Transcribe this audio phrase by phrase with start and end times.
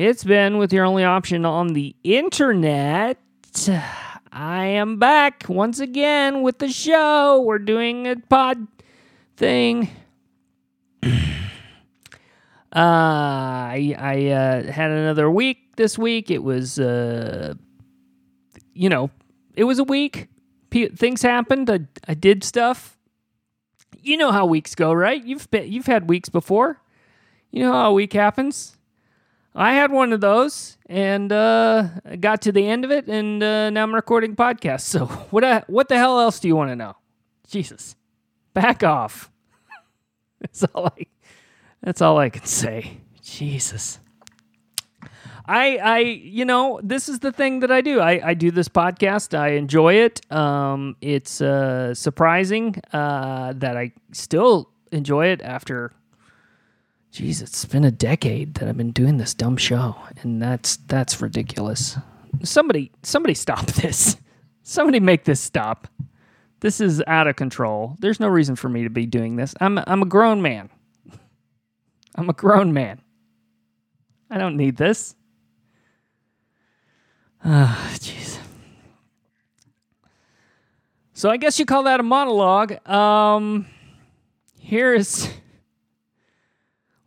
[0.00, 3.18] It's been with your only option on the internet.
[4.32, 7.42] I am back once again with the show.
[7.42, 8.66] We're doing a pod
[9.36, 9.90] thing.
[11.02, 11.10] uh,
[12.72, 16.30] I I uh, had another week this week.
[16.30, 17.52] It was, uh,
[18.72, 19.10] you know,
[19.54, 20.28] it was a week.
[20.70, 21.68] P- things happened.
[21.68, 22.96] I, I did stuff.
[24.00, 25.22] You know how weeks go, right?
[25.22, 26.80] You've been, you've had weeks before.
[27.50, 28.78] You know how a week happens.
[29.54, 31.88] I had one of those and uh,
[32.20, 34.82] got to the end of it, and uh, now I'm recording podcast.
[34.82, 35.44] So what?
[35.44, 36.96] I, what the hell else do you want to know?
[37.48, 37.96] Jesus,
[38.54, 39.30] back off.
[40.40, 41.06] that's all I.
[41.82, 42.98] That's all I can say.
[43.22, 43.98] Jesus.
[45.46, 47.98] I, I, you know, this is the thing that I do.
[47.98, 49.36] I, I do this podcast.
[49.36, 50.30] I enjoy it.
[50.30, 55.90] Um, it's uh, surprising uh, that I still enjoy it after
[57.12, 61.20] Jeez, it's been a decade that I've been doing this dumb show, and that's that's
[61.20, 61.96] ridiculous.
[62.44, 64.16] Somebody, somebody, stop this!
[64.62, 65.88] Somebody make this stop.
[66.60, 67.96] This is out of control.
[67.98, 69.54] There's no reason for me to be doing this.
[69.60, 70.70] I'm I'm a grown man.
[72.14, 73.00] I'm a grown man.
[74.30, 75.16] I don't need this.
[77.44, 78.38] Ah, jeez.
[81.14, 82.86] So I guess you call that a monologue.
[82.88, 83.66] Um,
[84.60, 85.28] here's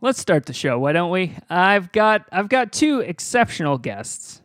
[0.04, 1.34] let's start the show, why don't we?
[1.48, 4.42] I've got I've got two exceptional guests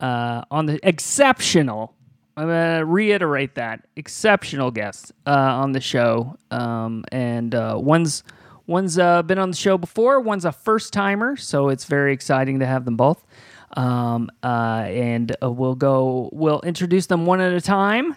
[0.00, 1.94] uh, on the exceptional.
[2.36, 8.22] I'm gonna reiterate that exceptional guests uh, on the show, um, and uh, one's
[8.68, 10.20] one's uh, been on the show before.
[10.20, 13.26] One's a first timer, so it's very exciting to have them both.
[13.76, 16.30] Um, uh, and uh, we'll go.
[16.32, 18.14] We'll introduce them one at a time.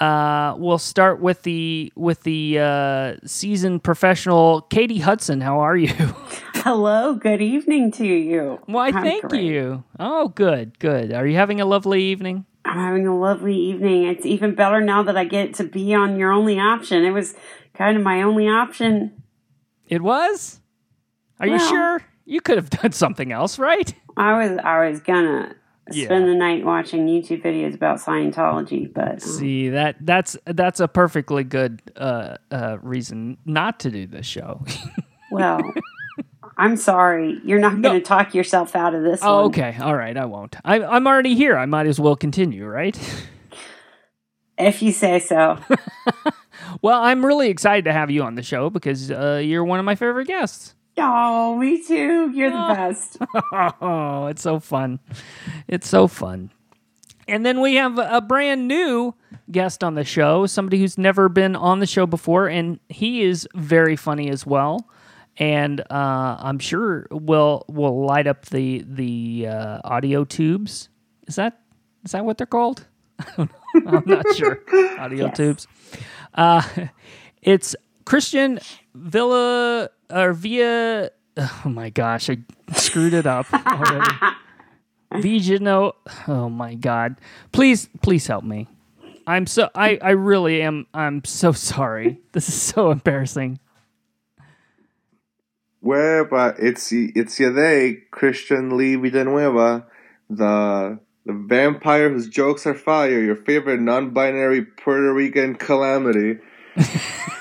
[0.00, 5.40] Uh, we'll start with the with the uh, seasoned professional Katie Hudson.
[5.40, 5.92] How are you?
[6.54, 8.60] Hello, good evening to you.
[8.66, 9.42] Why, I'm thank great.
[9.42, 9.82] you.
[9.98, 11.12] Oh, good, good.
[11.12, 12.46] Are you having a lovely evening?
[12.64, 14.04] I'm having a lovely evening.
[14.04, 17.04] It's even better now that I get to be on your only option.
[17.04, 17.34] It was
[17.74, 19.22] kind of my only option.
[19.88, 20.60] It was.
[21.40, 22.02] Are well, you sure?
[22.24, 23.92] You could have done something else, right?
[24.16, 24.58] I was.
[24.62, 25.56] I was gonna
[25.92, 26.06] yeah.
[26.06, 28.92] spend the night watching YouTube videos about Scientology.
[28.92, 34.06] But um, see that that's that's a perfectly good uh, uh, reason not to do
[34.06, 34.64] this show.
[35.30, 35.60] well,
[36.56, 37.90] I'm sorry, you're not no.
[37.90, 39.20] going to talk yourself out of this.
[39.22, 39.44] Oh, one.
[39.46, 40.56] okay, all right, I won't.
[40.64, 41.56] I, I'm already here.
[41.56, 42.98] I might as well continue, right?
[44.58, 45.58] If you say so.
[46.82, 49.84] well, I'm really excited to have you on the show because uh, you're one of
[49.84, 50.74] my favorite guests.
[51.00, 52.30] Oh, me too.
[52.30, 53.18] You're the best.
[53.80, 55.00] oh, it's so fun.
[55.66, 56.50] It's so fun.
[57.26, 59.14] And then we have a brand new
[59.50, 63.46] guest on the show, somebody who's never been on the show before, and he is
[63.54, 64.88] very funny as well.
[65.36, 70.88] And uh, I'm sure will will light up the the uh, audio tubes.
[71.26, 71.60] Is that
[72.04, 72.86] is that what they're called?
[73.36, 74.62] I'm not sure.
[74.98, 75.36] Audio yes.
[75.36, 75.68] tubes.
[76.34, 76.62] Uh,
[77.42, 78.58] it's Christian
[78.94, 81.10] Villa or via.
[81.36, 82.38] Oh my gosh, I
[82.74, 84.10] screwed it up already.
[85.12, 85.94] Vigino.
[86.26, 87.16] Oh my god.
[87.52, 88.66] Please, please help me.
[89.26, 92.20] I'm so I I really am I'm so sorry.
[92.32, 93.60] This is so embarrassing.
[95.80, 99.86] Wherever it's it's they, Christian Lee Villanueva,
[100.28, 106.38] the the vampire whose jokes are fire, your favorite non-binary Puerto Rican calamity.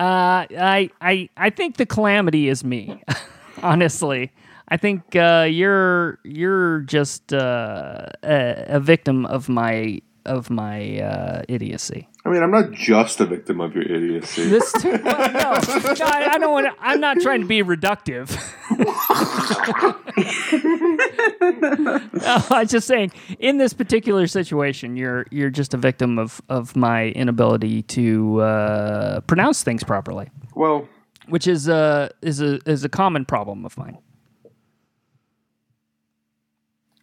[0.00, 3.02] Uh, I I I think the calamity is me.
[3.62, 4.32] honestly,
[4.68, 11.42] I think uh, you're you're just uh, a, a, victim of my of my uh,
[11.48, 12.08] idiocy.
[12.22, 14.48] I mean, I'm not just a victim of your idiocy.
[14.48, 15.58] This too, well, no, no,
[16.04, 16.66] I, I don't want.
[16.78, 18.28] I'm not trying to be reductive.
[22.12, 26.76] no, I'm just saying, in this particular situation, you're you're just a victim of of
[26.76, 30.28] my inability to uh, pronounce things properly.
[30.54, 30.86] Well,
[31.28, 33.96] which is a is a is a common problem of mine.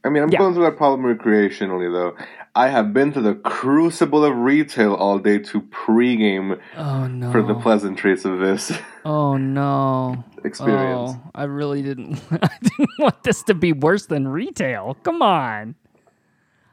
[0.03, 0.39] I mean, I'm yeah.
[0.39, 2.15] going through that problem recreationally, though.
[2.55, 7.31] I have been to the crucible of retail all day to pregame oh, no.
[7.31, 8.71] for the pleasantries of this.
[9.05, 10.25] Oh no!
[10.43, 11.11] experience.
[11.15, 12.21] Oh, I really didn't.
[12.31, 14.97] I didn't want this to be worse than retail.
[15.03, 15.75] Come on,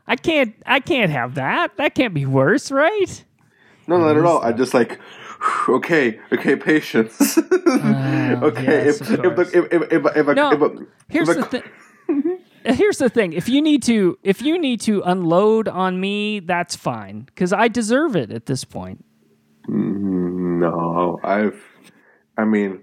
[0.08, 0.52] I can't.
[0.66, 1.76] I can't have that.
[1.76, 3.24] That can't be worse, right?
[3.86, 4.42] No, not at all.
[4.42, 4.98] I just like.
[5.68, 7.38] Okay, okay, patience.
[7.66, 11.62] Uh, okay, if, if, if, if, if, no, here's if, the thing.
[12.64, 16.74] Here's the thing if you need to if you need to unload on me that's
[16.74, 19.04] fine because i deserve it at this point
[19.68, 21.62] No, I've.
[22.36, 22.80] I mean,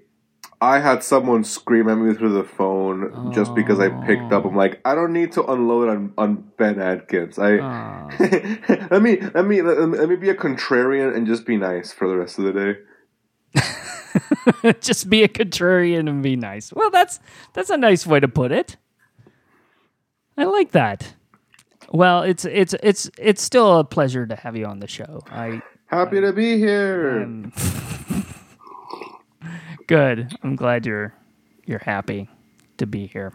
[0.61, 4.45] I had someone scream at me through the phone just because I picked up.
[4.45, 7.37] I'm like, I don't need to unload on, on Ben Atkins.
[7.37, 7.61] I Aw.
[7.61, 8.07] Ah.
[8.91, 11.91] let me let me let me let me be a contrarian and just be nice
[11.91, 12.77] for the rest of the day.
[14.81, 16.73] just be a contrarian and be nice.
[16.73, 17.19] Well, that's
[17.53, 18.77] that's a nice way to put it.
[20.37, 21.13] I like that.
[21.91, 25.21] Well, it's it's it's it's still a pleasure to have you on the show.
[25.27, 25.61] I
[25.91, 27.19] Happy to be here.
[27.21, 27.51] am
[29.87, 30.33] good.
[30.41, 31.13] I'm glad you're
[31.65, 32.29] you're happy
[32.77, 33.33] to be here.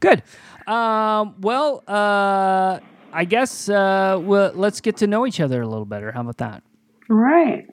[0.00, 0.22] Good.
[0.66, 2.80] Um, well, uh,
[3.12, 6.12] I guess uh, well, let's get to know each other a little better.
[6.12, 6.62] How about that?
[7.08, 7.66] All right.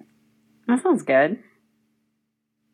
[0.69, 1.43] That sounds good.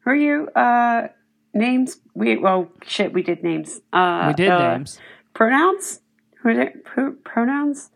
[0.04, 0.48] Who are you?
[0.50, 1.08] Uh,
[1.56, 1.98] names?
[2.14, 3.14] We well, shit.
[3.14, 3.82] We did names.
[3.92, 5.00] Uh, we did uh, names.
[5.34, 6.00] Pronouns?
[6.42, 6.84] Who are it?
[6.86, 7.90] Pro- pronouns?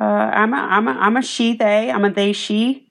[0.00, 1.90] Uh, I'm a I'm a I'm a she they.
[1.90, 2.88] I'm a they she.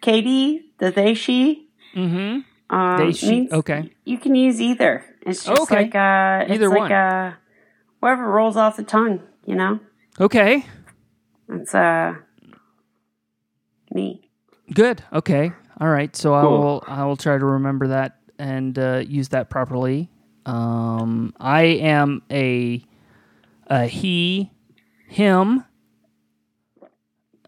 [0.00, 1.68] Katie, the they she.
[1.94, 2.74] Mm-hmm.
[2.74, 3.48] Um, They she.
[3.52, 3.90] Okay.
[4.04, 5.04] You can use either.
[5.22, 5.84] It's just Okay.
[5.84, 6.92] like uh, Either like one.
[6.92, 7.34] uh,
[8.00, 9.22] whatever rolls off the tongue.
[9.46, 9.80] You know,
[10.20, 10.64] Okay.
[11.48, 12.14] it's uh,
[13.92, 14.28] me.
[14.72, 15.02] Good.
[15.12, 15.52] Okay.
[15.80, 16.14] All right.
[16.16, 20.08] So I will I will try to remember that and uh, use that properly.
[20.46, 22.84] Um, I am a
[23.72, 24.50] a he,
[25.08, 25.64] him.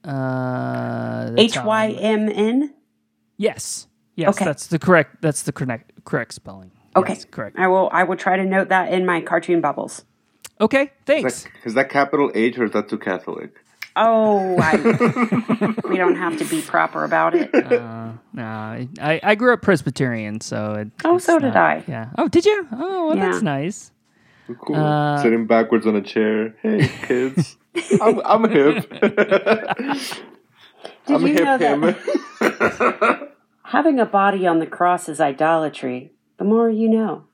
[0.02, 1.96] Uh, that's H how Y I'm-
[2.28, 2.74] M N.
[3.36, 3.86] Yes.
[4.16, 4.28] Yes.
[4.36, 4.44] Okay.
[4.44, 5.22] That's the correct.
[5.22, 6.70] That's the correct correct spelling.
[6.96, 7.58] Okay, Yes, correct.
[7.58, 7.88] I will.
[7.92, 10.04] I will try to note that in my cartoon bubbles.
[10.60, 10.82] Okay.
[10.82, 11.42] Is Thanks.
[11.42, 13.52] that, is that capital H or is that too Catholic?
[13.96, 14.76] Oh, I,
[15.88, 17.52] we don't have to be proper about it.
[17.54, 18.42] Uh, no,
[19.00, 21.82] I, I grew up Presbyterian, so it, Oh, it's so did I.
[21.86, 22.10] Yeah.
[22.18, 22.66] Oh, did you?
[22.72, 23.92] Oh, well, that's nice.
[24.52, 24.76] Cool.
[24.76, 26.55] Uh, Sitting backwards on a chair.
[26.62, 27.56] Hey, kids.
[28.00, 28.91] I'm, I'm hip.
[31.06, 31.91] Did I'm you know hip
[32.41, 33.32] that
[33.64, 36.12] having a body on the cross is idolatry?
[36.38, 37.25] The more you know.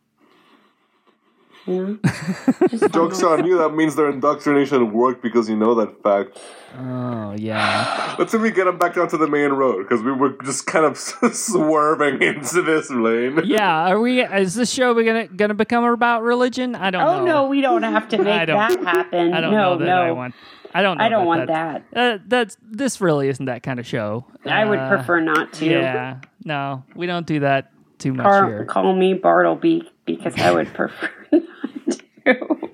[1.67, 1.99] You
[2.73, 2.89] know?
[2.89, 3.59] Joke's on you.
[3.59, 6.39] That means their indoctrination worked because you know that fact.
[6.79, 8.15] Oh, yeah.
[8.19, 10.37] Let's see if we get them back down to the main road because we were
[10.45, 10.97] just kind of
[11.35, 13.41] swerving into this lane.
[13.45, 14.23] Yeah, are we?
[14.23, 16.75] Is this show we gonna gonna become about religion?
[16.75, 17.25] I don't Oh know.
[17.25, 19.33] no, we don't have to make that happen.
[19.35, 20.03] I don't no, know that no.
[20.03, 20.35] I want.
[20.73, 20.99] I don't.
[20.99, 21.85] Know I don't want that.
[21.93, 22.15] that.
[22.15, 24.25] Uh, that's this really isn't that kind of show.
[24.47, 25.67] I would Uh, prefer not to.
[25.67, 28.65] Yeah, no, we don't do that too much Car- here.
[28.65, 32.71] call me Bartleby because I would prefer to.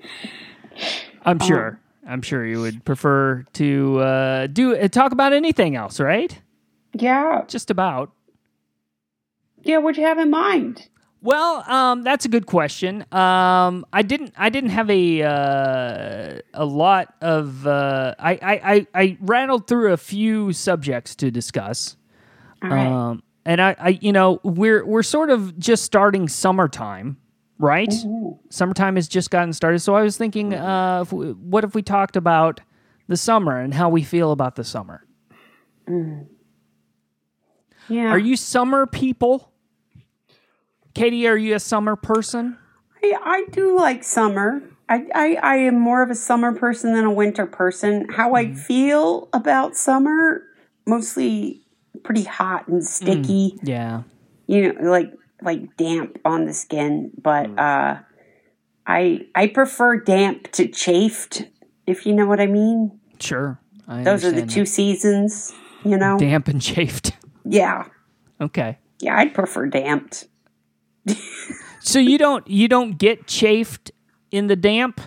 [1.25, 1.79] I'm sure.
[2.07, 6.39] I'm sure you would prefer to uh, do uh, talk about anything else, right?
[6.93, 7.43] Yeah.
[7.47, 8.11] Just about.
[9.63, 10.87] Yeah, what'd you have in mind?
[11.21, 13.03] Well, um, that's a good question.
[13.11, 14.33] Um, I didn't.
[14.37, 17.65] I didn't have a uh, a lot of.
[17.67, 21.97] Uh, I, I, I I rattled through a few subjects to discuss.
[22.63, 22.87] All right.
[22.87, 27.17] Um, and I, I, you know, we're we're sort of just starting summertime,
[27.59, 27.93] right?
[28.05, 28.39] Ooh.
[28.49, 29.79] Summertime has just gotten started.
[29.79, 30.65] So I was thinking, mm-hmm.
[30.65, 32.61] uh, if we, what if we talked about
[33.07, 35.05] the summer and how we feel about the summer?
[35.87, 36.27] Mm.
[37.89, 38.09] Yeah.
[38.09, 39.51] Are you summer people?
[40.93, 42.57] Katie, are you a summer person?
[43.03, 44.61] I, I do like summer.
[44.89, 48.07] I, I, I am more of a summer person than a winter person.
[48.09, 48.55] How I mm-hmm.
[48.55, 50.43] feel about summer,
[50.85, 51.61] mostly
[52.03, 53.59] pretty hot and mm, sticky.
[53.61, 54.03] Yeah.
[54.47, 57.11] You know, like like damp on the skin.
[57.21, 57.99] But uh,
[58.85, 61.43] I I prefer damp to chafed,
[61.85, 62.99] if you know what I mean.
[63.19, 63.59] Sure.
[63.87, 65.53] I Those are the two seasons.
[65.83, 66.17] You know.
[66.17, 67.11] damp and chafed.
[67.45, 67.85] Yeah.
[68.41, 68.77] Okay.
[68.99, 70.27] Yeah, I'd prefer damped.
[71.87, 73.91] So you don't you don't get chafed
[74.29, 74.99] in the damp?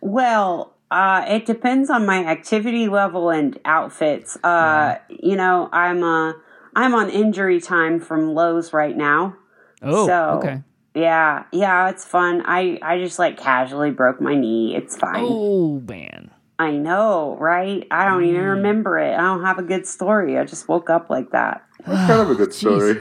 [0.00, 4.36] Well, uh, it depends on my activity level and outfits.
[4.44, 6.34] Uh, You know, I'm uh,
[6.76, 9.36] I'm on injury time from Lowe's right now.
[9.82, 10.62] Oh, So- okay.
[10.94, 12.42] Yeah, yeah, it's fun.
[12.44, 14.74] I I just like casually broke my knee.
[14.74, 15.24] It's fine.
[15.26, 16.30] Oh man.
[16.58, 17.86] I know, right?
[17.90, 18.50] I don't even Mm.
[18.56, 19.14] remember it.
[19.14, 20.36] I don't have a good story.
[20.38, 21.62] I just woke up like that.
[21.86, 23.00] That's kind of a good story.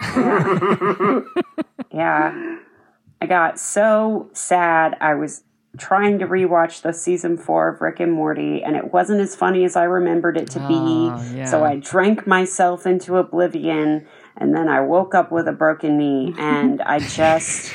[1.92, 2.58] Yeah.
[3.22, 4.96] I got so sad.
[5.00, 5.42] I was
[5.76, 9.64] trying to rewatch the season four of Rick and Morty, and it wasn't as funny
[9.64, 11.36] as I remembered it to Oh, be.
[11.36, 11.44] yeah.
[11.46, 16.34] So I drank myself into oblivion, and then I woke up with a broken knee,
[16.38, 17.72] and I just,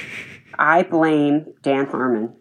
[0.57, 2.33] I blame Dan Harmon.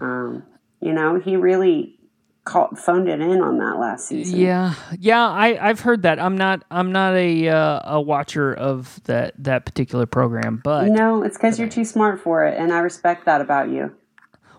[0.00, 0.42] Um,
[0.80, 1.98] you know, he really
[2.44, 4.38] called, phoned it in on that last season.
[4.40, 6.18] Yeah, yeah, I I've heard that.
[6.18, 11.22] I'm not I'm not a uh, a watcher of that that particular program, but No,
[11.22, 13.94] it's because you're too smart for it, and I respect that about you.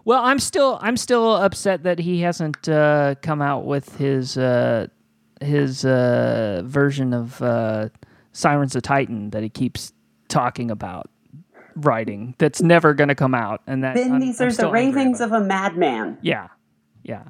[0.05, 4.87] Well, I'm still I'm still upset that he hasn't uh, come out with his uh,
[5.41, 7.89] his uh, version of uh,
[8.31, 9.93] Sirens of Titan that he keeps
[10.29, 11.09] talking about
[11.75, 13.61] writing that's never going to come out.
[13.67, 16.17] And that Then I'm- these I'm are the ravings of a madman.
[16.21, 16.47] Yeah,
[17.03, 17.23] yeah.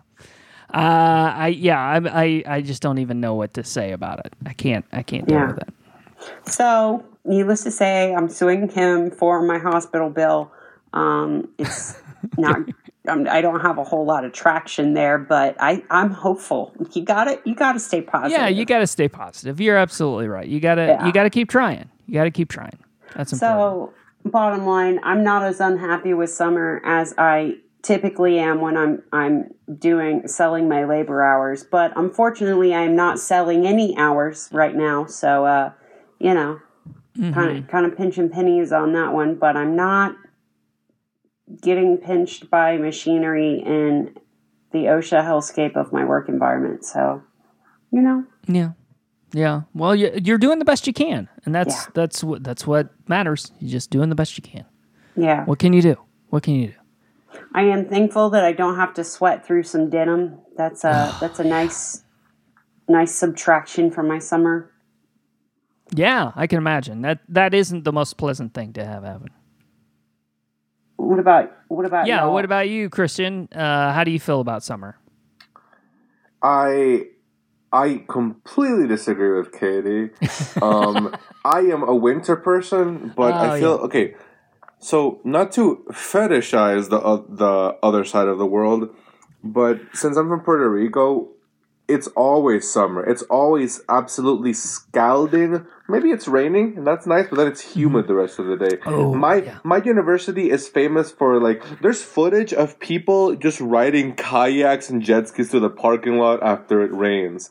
[0.73, 4.33] Uh, I yeah, I, I I just don't even know what to say about it.
[4.45, 5.47] I can't I can't deal Yeah.
[5.47, 5.69] with it.
[6.45, 10.51] So, needless to say, I'm suing him for my hospital bill.
[10.93, 11.97] Um, it's
[12.37, 12.61] not.
[13.07, 16.73] Um, I don't have a whole lot of traction there, but I, I'm hopeful.
[16.93, 18.39] You got to You got to stay positive.
[18.39, 19.59] Yeah, you got to stay positive.
[19.59, 20.47] You're absolutely right.
[20.47, 21.05] You got to Yeah.
[21.05, 21.89] you got to keep trying.
[22.07, 22.77] You got to keep trying.
[23.15, 23.39] That's important.
[23.39, 23.93] So,
[24.29, 29.53] bottom line, I'm not as unhappy with summer as I typically am when I'm I'm
[29.77, 31.63] doing selling my labor hours.
[31.63, 35.05] But unfortunately, I'm not selling any hours right now.
[35.05, 35.71] So, uh,
[36.19, 36.59] you know,
[37.33, 39.35] kind of kind of pinching pennies on that one.
[39.35, 40.15] But I'm not
[41.61, 44.15] getting pinched by machinery in
[44.71, 46.83] the OSHA hellscape of my work environment.
[46.85, 47.21] So,
[47.91, 48.71] you know, Yeah,
[49.33, 49.61] yeah.
[49.73, 51.91] Well, you, you're doing the best you can, and that's Yeah.
[51.93, 53.51] that's what that's what matters.
[53.59, 54.65] You're just doing the best you can.
[55.15, 55.45] yeah.
[55.45, 55.95] What can you do?
[56.29, 56.73] What can you do?
[57.53, 60.39] I am thankful that I don't have to sweat through some denim.
[60.57, 62.03] That's a that's a nice
[62.89, 64.69] nice subtraction from my summer.
[65.95, 69.29] Yeah, I can imagine that that isn't the most pleasant thing to have happen.
[71.03, 72.23] What about what about Yeah.
[72.23, 72.33] y'all?
[72.33, 73.47] What about you, Christian?
[73.53, 74.97] Uh, how do you feel about summer?
[76.41, 77.07] I
[77.71, 80.11] I completely disagree with Katie.
[80.61, 84.15] Um, I am a winter person, but Oh, I feel okay.
[84.79, 88.95] So not to fetishize the uh, the other side of the world,
[89.43, 91.32] but since I'm from Puerto Rico,
[91.93, 93.03] it's always summer.
[93.03, 95.65] It's always absolutely scalding.
[95.87, 98.77] Maybe it's raining, and that's nice, but then it's humid the rest of the day.
[98.85, 99.59] Oh, my yeah.
[99.63, 105.27] my university is famous for like there's footage of people just riding kayaks and jet
[105.27, 107.49] skis to the parking lot after it rains.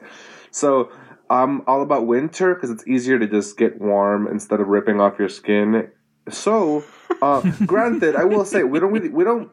[0.50, 0.90] So
[1.30, 5.18] I'm all about winter because it's easier to just get warm instead of ripping off
[5.18, 5.90] your skin.
[6.28, 6.84] So,
[7.22, 9.50] uh, granted, I will say we don't really we don't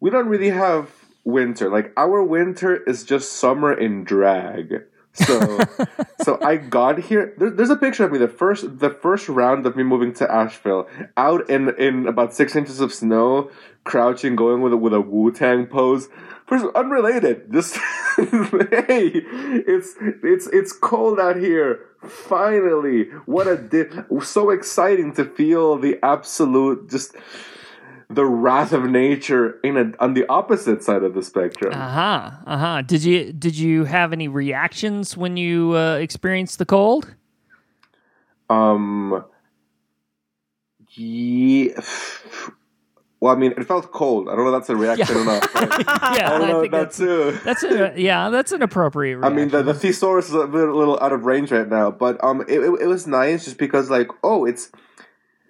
[0.00, 0.90] we don't really have
[1.28, 1.70] winter.
[1.70, 4.82] Like our winter is just summer in drag.
[5.12, 5.60] So,
[6.22, 7.34] so I got here.
[7.38, 10.30] There, there's a picture of me the first the first round of me moving to
[10.30, 13.50] Asheville, out in in about six inches of snow,
[13.84, 16.08] crouching, going with a with a Wu Tang pose.
[16.46, 17.52] First, unrelated.
[17.52, 17.76] Just
[18.16, 19.10] hey,
[19.66, 21.80] it's it's it's cold out here.
[22.06, 27.16] Finally, what a di- so exciting to feel the absolute just
[28.10, 31.72] the wrath of nature in a, on the opposite side of the spectrum.
[31.72, 32.30] Uh huh.
[32.46, 32.82] Uh huh.
[32.82, 37.14] Did you did you have any reactions when you uh, experienced the cold?
[38.48, 39.24] Um.
[40.92, 41.80] Yeah.
[43.20, 44.28] Well, I mean, it felt cold.
[44.28, 45.48] I don't know if that's a reaction or not.
[45.54, 47.32] yeah, I know think that that's too.
[47.44, 49.24] that's a, yeah, that's an appropriate.
[49.24, 52.22] I mean, the, the thesaurus is a little, little out of range right now, but
[52.22, 54.70] um, it, it, it was nice just because like, oh, it's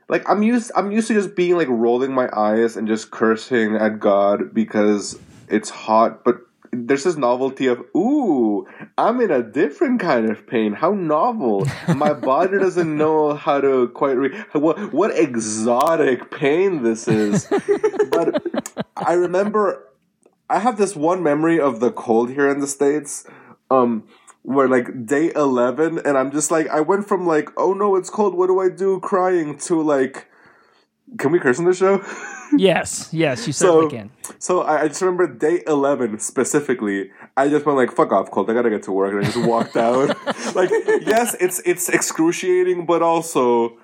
[0.08, 3.76] like I'm used I'm used to just being like rolling my eyes and just cursing
[3.76, 10.00] at God because it's hot, but there's this novelty of ooh, I'm in a different
[10.00, 10.72] kind of pain.
[10.72, 11.66] How novel!
[11.94, 17.46] My body doesn't know how to quite re- what what exotic pain this is.
[18.10, 18.42] but
[18.96, 19.84] I remember
[20.50, 23.26] I have this one memory of the cold here in the states.
[23.70, 24.04] Um,
[24.42, 28.08] where like day 11 and i'm just like i went from like oh no it's
[28.10, 30.26] cold what do i do crying to like
[31.18, 32.02] can we curse on the show
[32.56, 34.10] yes, yes, you certainly So- can.
[34.38, 38.48] so I, I just remember day 11 specifically i just went like fuck off cold
[38.50, 40.08] i gotta get to work and i just walked out
[40.54, 40.70] like
[41.06, 43.76] yes it's it's excruciating but also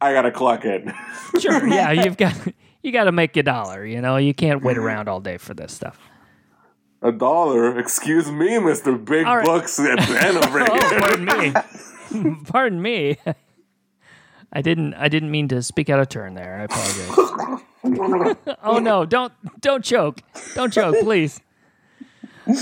[0.00, 0.92] i gotta clock in
[1.40, 1.66] Sure.
[1.66, 2.34] Yeah, you've got
[2.82, 3.84] you got to make your dollar.
[3.84, 5.98] You know, you can't wait around all day for this stuff.
[7.04, 9.44] A dollar excuse me mr big right.
[9.46, 12.34] bucks at the end over Oh, here pardon me.
[12.46, 13.18] pardon me.
[14.52, 14.94] I didn't.
[14.94, 16.60] I didn't mean to speak out of turn there.
[16.60, 18.56] I apologize.
[18.62, 19.04] oh no!
[19.04, 20.20] Don't don't choke!
[20.54, 21.40] Don't choke, please.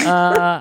[0.07, 0.61] Uh,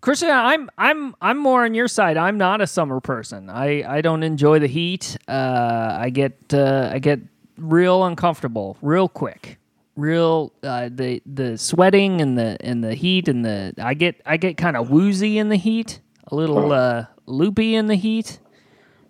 [0.00, 2.16] Christian, I'm I'm I'm more on your side.
[2.16, 3.50] I'm not a summer person.
[3.50, 5.16] I, I don't enjoy the heat.
[5.26, 7.20] Uh, I get uh, I get
[7.56, 9.58] real uncomfortable real quick.
[9.96, 14.36] Real uh, the the sweating and the and the heat and the I get I
[14.36, 18.40] get kind of woozy in the heat, a little uh, loopy in the heat,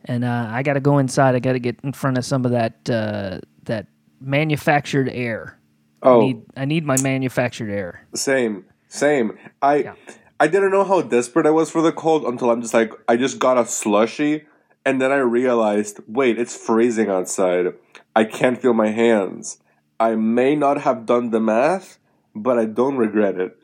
[0.04, 1.34] and uh, I got to go inside.
[1.34, 3.86] I got to get in front of some of that uh, that
[4.20, 5.58] manufactured air.
[6.02, 8.06] oh I need I need my manufactured air.
[8.14, 9.38] Same, same.
[9.62, 9.94] I
[10.38, 13.16] I didn't know how desperate I was for the cold until I'm just like I
[13.16, 14.44] just got a slushy,
[14.84, 17.72] and then I realized, wait, it's freezing outside.
[18.14, 19.58] I can't feel my hands.
[20.04, 21.98] I may not have done the math,
[22.34, 23.58] but I don't regret it.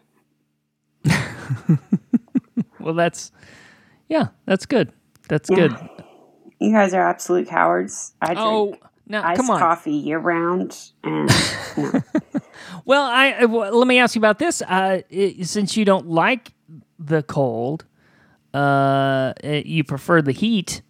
[2.79, 3.33] Well, that's
[4.09, 4.93] Yeah, that's good.
[5.29, 5.57] That's Yeah.
[5.57, 5.79] good.
[6.61, 8.15] You guys are absolute cowards.
[8.21, 9.59] I drink Oh, now iced come on.
[9.59, 11.31] coffee year round, and
[11.77, 11.93] no.
[12.85, 14.63] Well, I uh, well, let me ask you about this.
[14.63, 16.53] Uh, i since you don't like
[16.99, 17.85] the cold,
[18.55, 19.33] uh, uh,
[19.65, 20.83] you prefer the heat.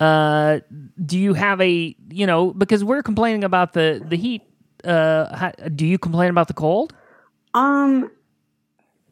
[0.00, 0.60] Uh,
[1.04, 4.42] do you have a you know because we're complaining about the the heat?
[4.84, 6.94] Uh, how, do you complain about the cold?
[7.54, 8.10] Um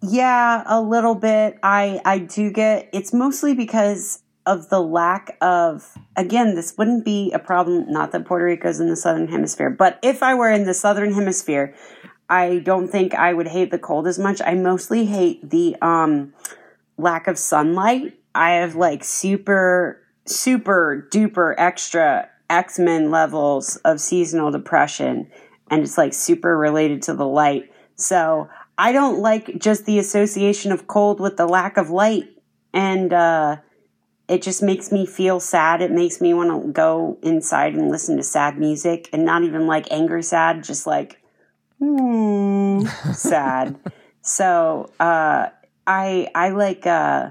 [0.02, 1.58] yeah, a little bit.
[1.62, 7.30] I I do get it's mostly because of the lack of again, this wouldn't be
[7.32, 10.64] a problem not that Puerto Rico's in the southern hemisphere, but if I were in
[10.64, 11.74] the southern hemisphere,
[12.28, 14.40] I don't think I would hate the cold as much.
[14.44, 16.32] I mostly hate the um
[16.96, 18.18] lack of sunlight.
[18.34, 25.30] I have like super super duper extra X-Men levels of seasonal depression
[25.70, 27.72] and it's like super related to the light.
[27.94, 32.24] So I don't like just the association of cold with the lack of light.
[32.72, 33.58] And uh,
[34.28, 35.80] it just makes me feel sad.
[35.80, 39.66] It makes me want to go inside and listen to sad music and not even
[39.66, 41.18] like angry sad, just like,
[41.78, 43.78] hmm, sad.
[44.22, 45.48] So uh,
[45.86, 47.30] I, I like, uh,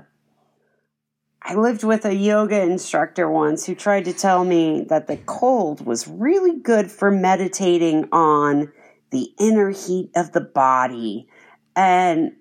[1.50, 5.84] I lived with a yoga instructor once who tried to tell me that the cold
[5.84, 8.72] was really good for meditating on
[9.10, 11.28] the inner heat of the body.
[11.76, 12.34] And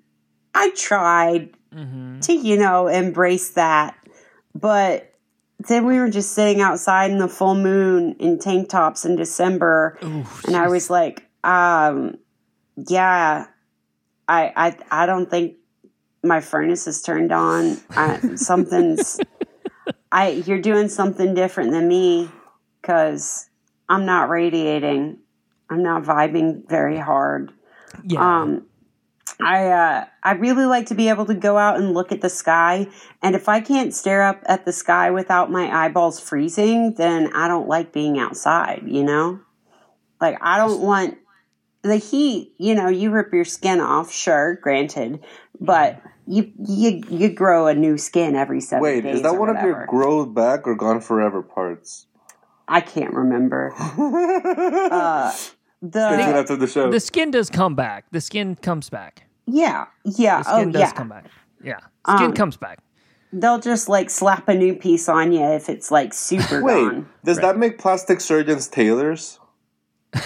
[0.55, 2.21] I tried Mm-hmm.
[2.21, 3.94] to, you know, embrace that.
[4.55, 5.12] But
[5.68, 9.99] then we were just sitting outside in the full moon in tank tops in December.
[10.01, 12.16] and I was like, um,
[12.88, 13.49] yeah,
[14.27, 15.57] I, I, I don't think
[16.22, 17.78] my furnace is turned on.
[17.90, 19.20] I, something's,
[20.12, 22.31] I, you're doing something different than me
[22.81, 23.48] because
[23.88, 25.18] I'm not radiating.
[25.70, 27.52] I'm not vibing very hard.
[28.04, 28.42] yeah.
[28.42, 28.66] Um,
[29.40, 32.28] I uh, I really like to be able to go out and look at the
[32.28, 32.88] sky,
[33.22, 37.46] and if I can't stare up at the sky without my eyeballs freezing, then I
[37.46, 38.83] don't like being outside.
[38.87, 39.40] You know,
[40.20, 41.18] like I don't want
[41.83, 42.55] the heat.
[42.59, 45.21] You know, you rip your skin off, sure, granted,
[45.61, 49.17] but you you you grow a new skin every seven Wait, days.
[49.17, 49.87] is that or one of your whatever.
[49.87, 52.07] grow back or gone forever parts?
[52.67, 53.73] I can't remember.
[54.91, 56.91] Uh, Stay tuned the after the show.
[56.91, 58.07] the skin does come back.
[58.11, 59.23] The skin comes back.
[59.47, 61.27] yeah yeah The skin oh does yeah come back.
[61.62, 62.81] Yeah, skin Um, comes back.
[63.33, 67.09] they'll just like slap a new piece on you if it's like super Wait, gone.
[67.25, 67.43] does Right.
[67.47, 69.38] that make plastic surgeons tailors?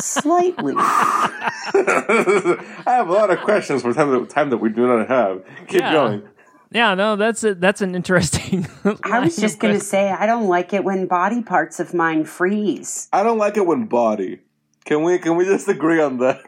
[0.00, 0.74] Slightly.
[0.78, 5.44] I have a lot of questions for time that, time that we do not have.
[5.68, 5.92] Keep Yeah.
[5.92, 6.22] going.
[6.70, 8.66] Yeah, no, that's a, that's an interesting.
[9.04, 12.24] I was just going to say, I don't like it when body parts of mine
[12.26, 13.08] freeze.
[13.12, 14.40] I don't like it when body.
[14.84, 16.42] Can we can we just agree on that?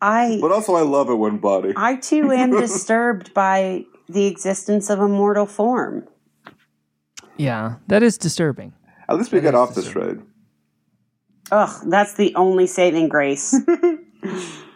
[0.00, 1.72] I, But also, I love it when body.
[1.76, 6.06] I too am disturbed by the existence of a mortal form.
[7.38, 8.74] Yeah, that is disturbing.
[9.08, 10.26] At least we That get is off this disturbing.
[11.50, 11.62] Ride.
[11.62, 13.54] Ugh, that's the only saving grace.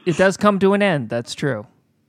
[0.06, 1.08] It does come to an end.
[1.08, 1.66] That's true.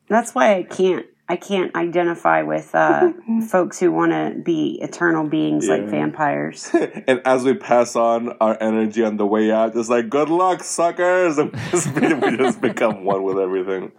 [0.09, 1.05] that's why I can't.
[1.27, 3.11] I can't identify with uh,
[3.49, 6.69] folks who want to be eternal beings like vampires.
[7.07, 10.63] and as we pass on our energy on the way out, it's like, good luck,
[10.63, 11.39] suckers!
[11.39, 13.91] And we just, we just become one with everything.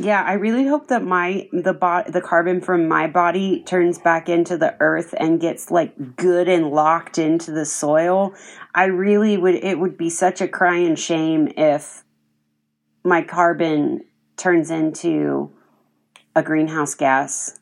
[0.00, 4.28] Yeah, I really hope that my the bo- the carbon from my body turns back
[4.28, 8.32] into the earth and gets like good and locked into the soil.
[8.78, 12.04] I really would it would be such a crying shame if
[13.02, 14.04] my carbon
[14.36, 15.50] turns into
[16.36, 17.58] a greenhouse gas.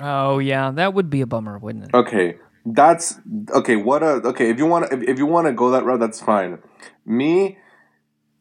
[0.00, 1.90] Oh yeah, that would be a bummer, wouldn't it?
[1.92, 3.18] Okay, that's
[3.52, 3.74] okay.
[3.74, 4.48] What a okay.
[4.48, 6.60] If you want to, if, if you want to go that route, that's fine.
[7.04, 7.58] Me,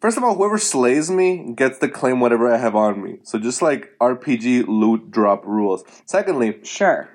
[0.02, 3.22] first of all, whoever slays me gets to claim whatever I have on me.
[3.24, 5.84] So just like RPG loot drop rules.
[6.06, 7.10] Secondly, Sure.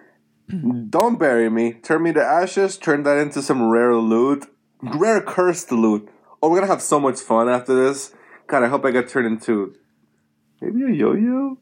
[0.90, 1.74] don't bury me.
[1.74, 2.76] Turn me to ashes.
[2.76, 4.46] Turn that into some rare loot,
[4.82, 6.08] rare cursed loot.
[6.42, 8.12] Oh, we're gonna have so much fun after this.
[8.46, 9.74] God, I hope I get turned into
[10.60, 11.58] maybe a yo-yo.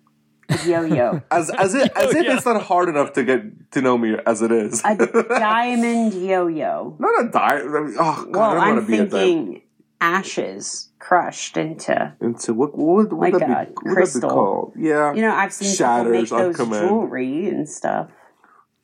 [0.67, 1.23] Yo-yo.
[1.31, 2.37] As as it as if Yo-yo.
[2.37, 4.83] it's not hard enough to get to know me as it is.
[4.85, 4.95] a
[5.29, 6.97] diamond yo-yo.
[6.99, 7.97] Not a diamond.
[7.99, 9.63] Oh, God, Well, I don't I'm to be a thinking
[10.03, 12.77] ashes crushed into Into what?
[12.77, 14.29] What would, what Like would that, a be, what would that be crystal.
[14.31, 14.73] called?
[14.77, 15.15] Yeah.
[15.15, 18.11] you know, I've seen Shatters people on make those jewelry and stuff.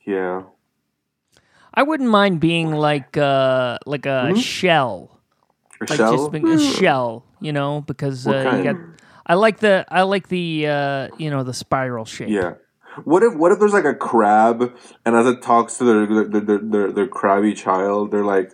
[0.05, 0.41] yeah.
[1.73, 5.19] I wouldn't mind being like uh like a shell,
[5.79, 6.17] A like shell.
[6.17, 8.75] just being a shell, you know, because uh, you got.
[9.25, 12.29] I like the I like the uh, you know the spiral shape.
[12.29, 12.55] Yeah.
[13.05, 16.41] What if what if there's like a crab and as it talks to their their
[16.41, 18.51] their, their, their crabby child, they're like,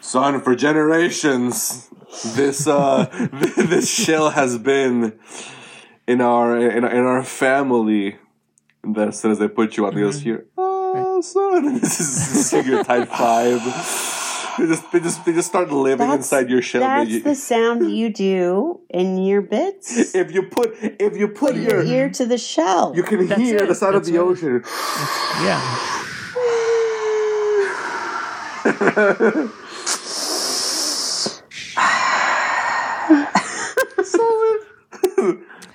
[0.00, 1.90] "Son, for generations,
[2.24, 3.06] this uh
[3.56, 5.18] this shell has been
[6.06, 8.18] in our in, in our family."
[8.84, 10.44] And then as soon as they put you on, they just hear,
[10.94, 13.60] "Oh, son," this is sing your type five.
[14.58, 16.82] They just, they just, they just start living That's- inside your shell.
[16.82, 20.14] That's You- the sound you do in your bits.
[20.14, 22.92] if you put, if you put Put your your, ear to the shell.
[22.94, 23.68] you can That's hear it.
[23.68, 24.62] the sound of the what ocean.
[25.42, 25.60] Yeah.
[28.64, 29.48] Uh,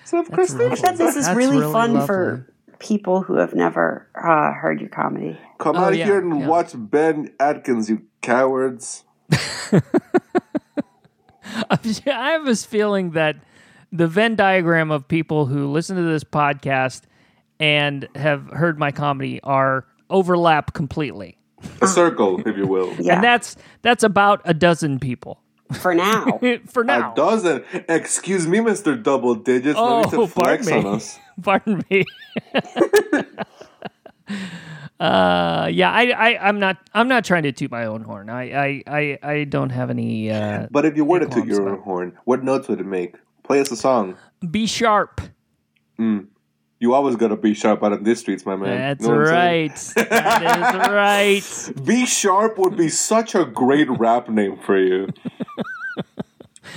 [0.06, 0.78] so, That's Christian, lovely.
[0.78, 2.08] I bet this is That's really, really fun lovely.
[2.08, 2.48] for
[2.80, 5.38] people who have never uh, heard your comedy.
[5.60, 6.48] come Oh, out yeah, here and yeah.
[6.48, 9.04] watch Ben Atkins, you cowards.
[11.72, 13.38] I have this feeling that
[13.92, 17.04] the Venn diagram of people who listen to this podcast
[17.60, 21.38] and have heard my comedy are overlap completely.
[21.82, 22.94] A circle, if you will.
[23.00, 25.42] Yeah, And that's that's about a dozen people
[25.74, 26.40] for now.
[26.68, 27.12] for now.
[27.12, 27.64] A dozen.
[27.90, 29.76] Excuse me, Mister Double Digits.
[29.78, 30.98] no need Oh, to flex pardon on me.
[30.98, 31.20] us.
[31.44, 32.04] Pardon me.
[35.00, 38.30] uh, yeah, I, I, I'm not, I'm not trying to toot my own horn.
[38.30, 40.32] I, I, I, I don't have any.
[40.32, 42.86] Uh, But if you were to Yeah, toot your own horn, what notes would it
[42.88, 43.16] make?
[43.44, 44.18] Play us a song.
[44.50, 45.22] be sharp.
[46.80, 48.78] You always gotta be sharp out of these streets, my man.
[48.78, 49.72] That's Know what I'm saying?
[49.96, 50.10] right.
[50.10, 51.86] that is right.
[51.86, 55.08] Be sharp would be such a great rap name for you.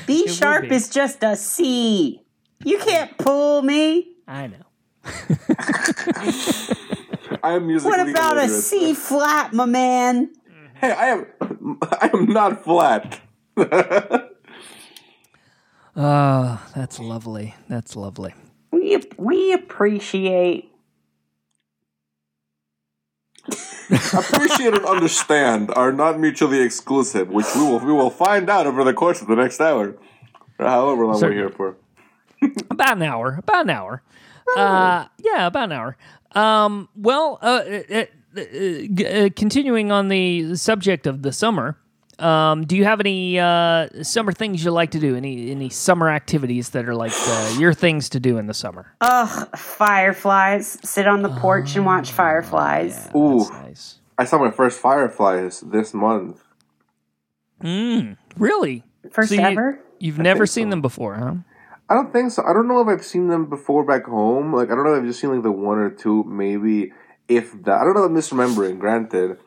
[0.06, 0.74] B would sharp be.
[0.74, 2.22] is just a C.
[2.64, 4.12] You can't pull me.
[4.26, 4.64] I know.
[7.42, 8.62] I am musically What about a illiterate.
[8.64, 10.30] C flat, my man?
[10.80, 11.26] Hey, I am.
[11.82, 13.20] I am not flat.
[15.96, 17.54] Oh, that's lovely.
[17.68, 18.32] That's lovely.
[18.72, 20.70] We we appreciate.
[23.90, 28.85] Appreciate and understand are not mutually exclusive, which we will we will find out over
[28.85, 29.96] the course of the next hour,
[30.59, 31.76] or however long Sir- we're here for.
[32.70, 33.37] About an hour.
[33.38, 34.02] About an hour.
[34.56, 35.96] Uh, yeah, about an hour.
[36.33, 38.04] Um, well, uh, uh,
[38.37, 41.76] uh, uh, continuing on the subject of the summer,
[42.20, 45.16] um, do you have any uh, summer things you like to do?
[45.16, 48.94] Any any summer activities that are like uh, your things to do in the summer?
[49.00, 50.78] Ugh, fireflies.
[50.83, 53.09] Sit on the porch and watch fireflies.
[53.14, 53.98] Ooh, nice.
[54.18, 56.42] I saw my first fireflies this month.
[57.62, 58.85] Mm, really?
[59.11, 59.80] First So ever.
[59.98, 60.70] You've never seen so.
[60.70, 61.35] them before, huh?
[61.88, 62.44] I don't think so.
[62.44, 64.54] I don't know if I've seen them before back home.
[64.54, 66.92] Like I don't know if I've just seen like the one or two, maybe
[67.28, 67.80] if that.
[67.80, 68.04] I don't know.
[68.04, 68.78] I'm misremembering.
[68.78, 69.38] Granted,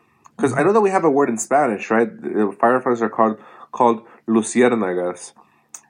[0.44, 2.10] because I know that we have a word in Spanish, right?
[2.60, 3.38] Fireflies are called
[3.72, 5.32] called luciérnagas,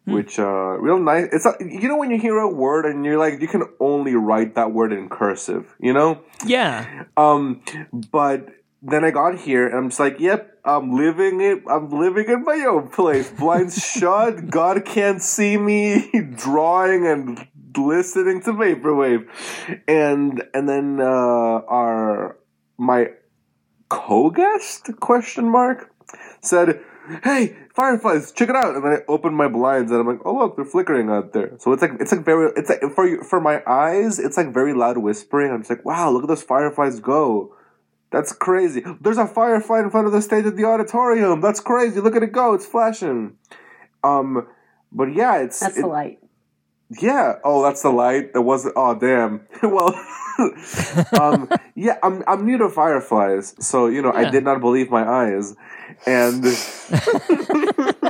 [0.05, 1.29] which uh, real nice.
[1.31, 4.13] It's a, you know when you hear a word and you're like you can only
[4.13, 6.21] write that word in cursive, you know.
[6.45, 7.05] Yeah.
[7.17, 7.63] Um,
[8.11, 8.49] but
[8.83, 11.63] then I got here and I'm just like, yep, I'm living it.
[11.67, 13.31] I'm living in my own place.
[13.31, 14.51] Blinds shut.
[14.51, 19.27] God can't see me drawing and listening to vaporwave.
[19.87, 22.37] And and then uh, our
[22.77, 23.07] my
[23.97, 25.91] co-guest question mark
[26.41, 26.79] said,
[27.23, 30.35] "Hey, fireflies, check it out!" And then I opened my blinds, and I'm like, "Oh
[30.39, 33.23] look, they're flickering out there." So it's like it's like very it's like for you-
[33.23, 35.51] for my eyes, it's like very loud whispering.
[35.51, 37.55] I'm just like, "Wow, look at those fireflies go!"
[38.11, 38.83] That's crazy.
[39.01, 41.41] There's a firefly in front of the stage at the auditorium.
[41.41, 41.99] That's crazy.
[41.99, 42.53] Look at it go.
[42.53, 43.37] It's flashing.
[44.03, 44.47] Um,
[44.91, 46.19] but yeah, it's That's it- the light.
[47.01, 47.35] Yeah.
[47.43, 48.33] Oh, that's the light.
[48.33, 48.73] That wasn't.
[48.77, 49.47] Oh, damn.
[49.63, 49.93] well,
[51.19, 51.97] um, yeah.
[52.03, 55.55] I'm I'm new to fireflies, so you know I did not believe my eyes,
[56.05, 56.43] and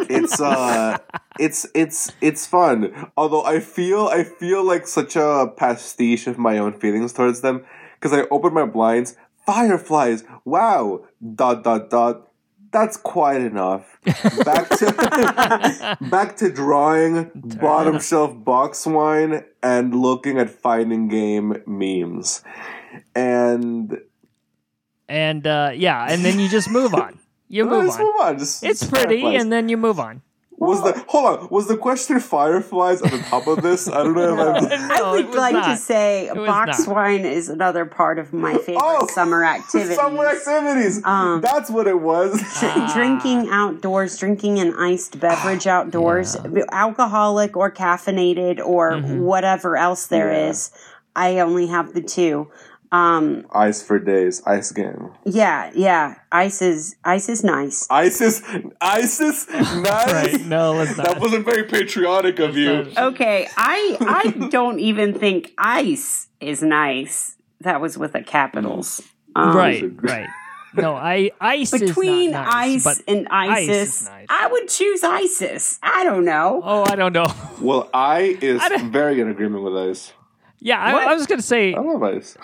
[0.10, 0.98] it's uh,
[1.39, 3.12] it's it's it's fun.
[3.17, 7.65] Although I feel I feel like such a pastiche of my own feelings towards them
[8.00, 9.15] because I opened my blinds.
[9.46, 10.24] Fireflies.
[10.46, 11.06] Wow.
[11.36, 12.30] Dot dot dot.
[12.74, 14.00] That's quite enough.
[14.44, 22.44] Back to back to drawing bottom shelf box wine and looking at fighting game memes.
[23.16, 24.02] And
[25.08, 27.20] And uh, yeah, and then you just move on.
[27.48, 28.00] You move on.
[28.00, 28.40] move on.
[28.40, 30.24] Just, It's pretty, and then you move on.
[30.67, 31.47] Was the hold on?
[31.49, 33.88] Was the question fireflies on the top of this?
[33.88, 34.71] I don't know if I'm.
[34.91, 36.95] I No, it would was like to say box not.
[36.95, 39.95] wine is another part of my favorite Oh, summer activities.
[39.95, 41.04] Summer activities.
[41.06, 42.41] Um, That's what it was.
[42.93, 46.36] Drinking outdoors, drinking an iced beverage outdoors,
[46.71, 50.71] alcoholic or caffeinated or whatever else there is.
[50.73, 50.80] Yeah.
[51.15, 52.49] I only have the two.
[52.94, 54.44] Um, Ice for days.
[54.46, 55.10] Ice game.
[55.26, 56.16] yeah, yeah.
[56.32, 57.88] Ice is ice is nice.
[57.90, 58.44] ISIS.
[58.80, 59.48] ISIS.
[59.54, 60.14] Nice.
[60.14, 60.46] Right?
[60.46, 62.92] No, let's That wasn't very patriotic of you.
[62.96, 67.36] Okay, I I don't even think ice is nice.
[67.62, 69.02] That was with the capitals.
[69.36, 70.30] Um, right, right.
[70.76, 74.26] No, I ice Between is not nice, ice but and ice ISIS, is nice.
[74.30, 75.80] I would choose ISIS.
[75.82, 76.62] I don't know.
[76.64, 77.28] oh, I don't know.
[77.60, 80.14] Well, I is I don't- very in agreement with ice.
[80.60, 82.38] Yeah, I, I was gonna say I love ice.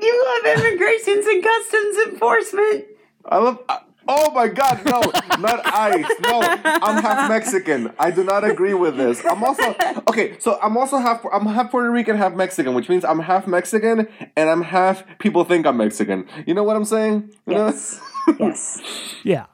[0.00, 2.84] You love immigrations and customs enforcement.
[3.24, 3.58] I love.
[3.68, 5.00] I- oh my god, no,
[5.40, 6.10] not ice.
[6.22, 7.92] No, I'm half Mexican.
[7.98, 9.24] I do not agree with this.
[9.24, 9.74] I'm also
[10.08, 10.36] okay.
[10.40, 11.24] So I'm also half.
[11.32, 15.04] I'm half Puerto Rican, half Mexican, which means I'm half Mexican and I'm half.
[15.18, 16.26] People think I'm Mexican.
[16.46, 17.30] You know what I'm saying?
[17.46, 17.54] You?
[17.56, 18.00] Yes.
[18.38, 18.82] yes.
[19.22, 19.46] Yeah.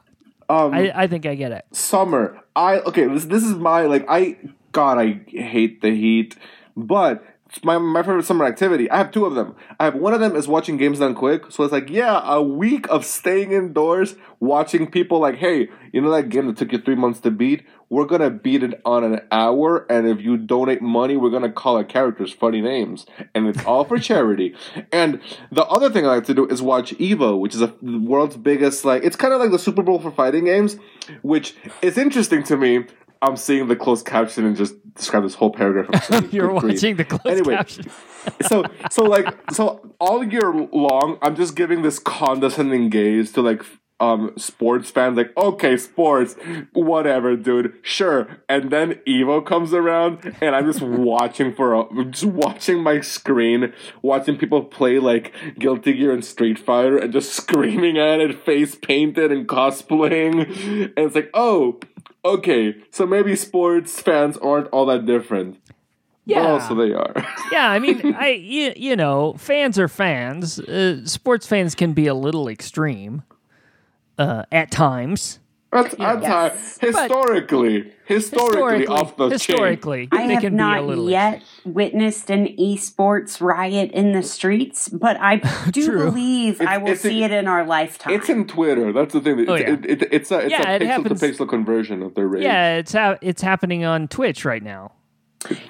[0.49, 1.65] Um, I, I think I get it.
[1.73, 2.39] summer.
[2.55, 3.05] I okay.
[3.07, 4.07] This this is my like.
[4.09, 4.39] I
[4.73, 6.37] God, I hate the heat,
[6.77, 7.23] but.
[7.65, 8.91] My, my favorite summer activity.
[8.91, 9.57] I have two of them.
[9.79, 11.51] I have one of them is watching games done quick.
[11.51, 16.11] So it's like, yeah, a week of staying indoors, watching people like, hey, you know
[16.11, 17.65] that game that took you three months to beat?
[17.89, 21.77] We're gonna beat it on an hour, and if you donate money, we're gonna call
[21.77, 24.55] our characters funny names, and it's all for charity.
[24.93, 25.21] And
[25.53, 28.37] the other thing I like to do is watch Evo, which is a, the world's
[28.37, 29.05] biggest like.
[29.05, 30.79] It's kind of like the Super Bowl for fighting games,
[31.23, 32.87] which is interesting to me.
[33.23, 36.11] I'm seeing the closed caption and just describe this whole paragraph.
[36.33, 37.91] You're watching the closed Anyway, caption.
[38.49, 43.63] so so like so all year long i'm just giving this condescending gaze to like
[43.99, 46.35] um sports fans like okay sports
[46.75, 52.25] whatever dude sure and then evo comes around and i'm just watching for a just
[52.25, 57.97] watching my screen watching people play like guilty gear and street fighter and just screaming
[57.97, 60.47] at it face painted and cosplaying
[60.97, 61.79] and it's like oh
[62.25, 65.59] okay so maybe sports fans aren't all that different
[66.25, 66.43] Yeah.
[66.43, 67.15] but also they are
[67.53, 70.59] Yeah, I mean, I you, you know, fans are fans.
[70.59, 73.23] Uh, sports fans can be a little extreme
[74.19, 75.39] uh, at times.
[75.83, 76.79] That's, that's how, Yes.
[76.81, 79.33] historically, historically, off the chain.
[79.33, 84.13] historically, I they have can be a not little yet witnessed an esports riot in
[84.13, 85.37] the streets, but I
[85.71, 86.05] do True.
[86.11, 88.15] believe I will see a- it in our lifetime.
[88.15, 88.93] It's in Twitter.
[88.93, 89.39] That's the thing.
[89.41, 89.71] It's, Oh, yeah.
[89.73, 92.27] it, it, it's a, it's Yeah, a it pixel happens- to pixel conversion of their
[92.29, 92.43] rage.
[92.45, 94.93] Yeah, it's ha- it's happening on Twitch right now.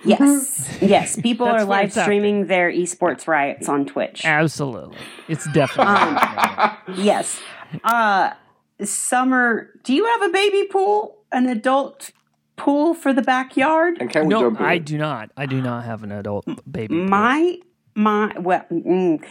[0.04, 1.20] yes, yes.
[1.20, 2.20] People are live it's happening.
[2.20, 4.24] streaming their esports riots on Twitch.
[4.24, 4.96] Absolutely,
[5.28, 5.94] it's definitely.
[5.94, 6.76] Um.
[6.96, 7.40] Yes.
[7.84, 8.30] Uh
[8.82, 11.18] summer, do you have a baby pool?
[11.32, 12.12] An adult
[12.56, 13.98] pool for the backyard?
[14.00, 14.66] And can we no, jump in?
[14.66, 15.30] I do not.
[15.36, 16.94] I do not have an adult baby.
[16.94, 17.08] pool.
[17.08, 17.58] My
[17.94, 19.22] my well, mm,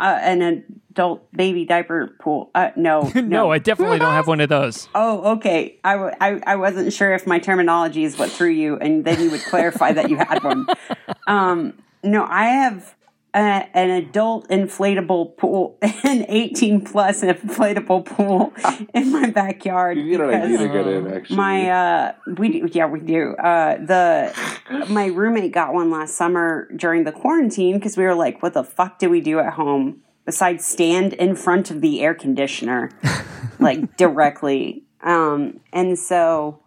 [0.00, 2.50] uh, an adult baby diaper pool.
[2.54, 4.88] Uh, no, no, no, I definitely don't have one of those.
[4.94, 5.78] Oh, okay.
[5.84, 9.22] I, w- I, I wasn't sure if my terminology is what threw you, and then
[9.22, 10.66] you would clarify that you had one.
[11.26, 12.96] Um, no, I have
[13.32, 18.52] an adult inflatable pool, an 18 plus inflatable pool
[18.94, 19.98] in my backyard.
[19.98, 21.36] you an idea to get in, actually.
[21.36, 23.34] My uh, we do, yeah, we do.
[23.36, 28.42] Uh, the my roommate got one last summer during the quarantine because we were like,
[28.42, 32.14] what the fuck do we do at home besides stand in front of the air
[32.14, 32.90] conditioner,
[33.58, 34.84] like directly?
[35.02, 36.60] Um, and so,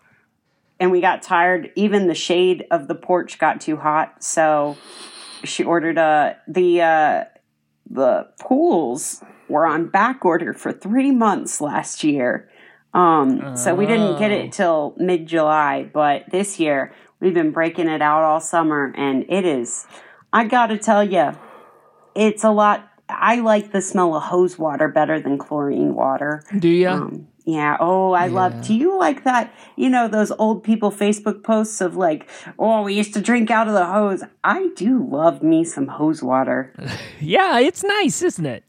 [0.79, 1.71] and we got tired.
[1.75, 4.77] Even the shade of the porch got too hot, so
[5.43, 7.23] she ordered uh the uh
[7.89, 12.49] the pools were on back order for three months last year.
[12.93, 17.89] Um, so we didn't get it till mid July, but this year we've been breaking
[17.89, 19.87] it out all summer, and it is.
[20.31, 21.31] I gotta tell you,
[22.15, 22.87] it's a lot.
[23.09, 26.43] I like the smell of hose water better than chlorine water.
[26.57, 26.89] Do you?
[26.89, 27.77] Um, yeah.
[27.79, 28.65] Oh, I love.
[28.65, 29.53] Do you like that?
[29.75, 33.67] You know those old people Facebook posts of like, oh, we used to drink out
[33.67, 34.23] of the hose.
[34.43, 36.73] I do love me some hose water.
[37.19, 38.63] yeah, it's nice, isn't it?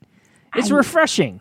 [0.56, 1.40] It's refreshing.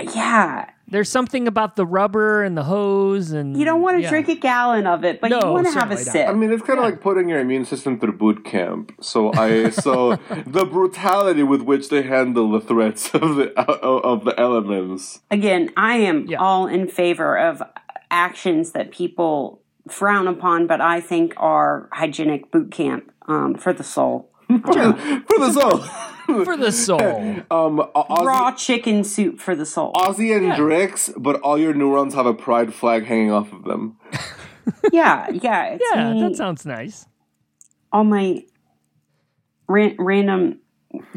[0.00, 0.70] Yeah.
[0.94, 4.10] There's something about the rubber and the hose, and You don't want to yeah.
[4.10, 6.12] drink a gallon of it, but No, you want to have a certainly not.
[6.12, 6.28] sip.
[6.28, 8.92] I mean, it's kind of like putting your immune system through boot camp.
[9.00, 10.14] So I, so
[10.46, 15.20] the brutality with which they handle the threats of the of the elements.
[15.32, 16.38] Again, I am Yeah.
[16.38, 17.60] all in favor of
[18.12, 23.82] actions that people frown upon, but I think are hygienic boot camp um, for the
[23.84, 24.30] soul.
[25.28, 25.78] For the soul.
[26.44, 27.00] for the soul.
[27.50, 29.92] um, Ozzy, Raw chicken soup for the soul.
[29.92, 33.98] Ozzy and Drix, but all your neurons have a pride flag hanging off of them.
[34.92, 35.64] yeah, yeah.
[35.74, 36.22] It's yeah, me.
[36.22, 37.06] that sounds nice.
[37.92, 38.42] all my
[39.68, 40.60] ran- random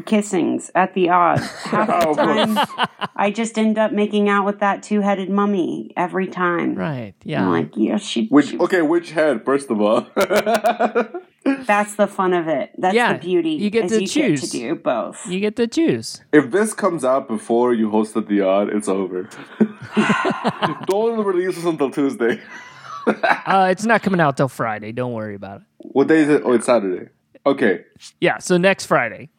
[0.04, 1.38] kissings at the odd.
[1.40, 6.26] Half Oh, the time, I just end up making out with that two-headed mummy every
[6.26, 6.74] time.
[6.74, 7.14] Right?
[7.24, 7.48] I'm Yeah.
[7.48, 8.26] like, yeah, she.
[8.28, 9.44] Which she- okay, which head?
[9.46, 10.06] First of all,
[11.66, 12.70] that's the fun of it.
[12.78, 13.50] That's Yeah, the beauty.
[13.50, 14.40] you get is to you choose.
[14.40, 15.26] Get to do both.
[15.26, 16.22] you get to choose.
[16.32, 19.28] if this comes out before you hosted the odd, it's over.
[20.86, 22.40] Don't release this until Tuesday.
[23.46, 24.92] Uh, it's not coming out till Friday.
[24.92, 25.66] Don't worry about it.
[25.78, 26.42] What day is it?
[26.44, 27.08] Oh, it's Saturday.
[27.46, 27.86] Okay.
[28.20, 28.36] Yeah.
[28.36, 29.30] So next Friday.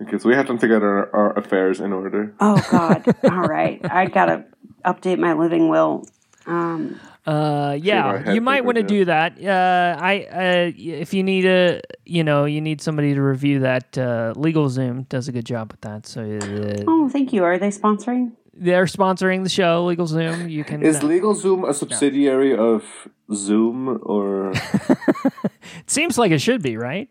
[0.00, 2.34] Okay, so we have to get our, our affairs in order.
[2.40, 3.04] Oh God!
[3.24, 4.46] All right, I gotta
[4.86, 6.06] update my living will
[6.46, 9.38] Um, Uh, yeah, you might want to do that.
[9.40, 13.96] Uh, I uh, if you need a, you know, you need somebody to review that.
[13.96, 16.06] Uh, Legal Zoom does a good job with that.
[16.06, 17.44] So uh, oh, thank you.
[17.44, 18.32] Are they sponsoring?
[18.54, 19.84] they're sponsoring the show.
[19.84, 20.48] Legal Zoom.
[20.52, 20.82] You can.
[20.82, 22.84] Is uh, LegalZoom a subsidiary of
[23.32, 24.52] Zoom or?
[24.52, 27.08] it seems like it should be right.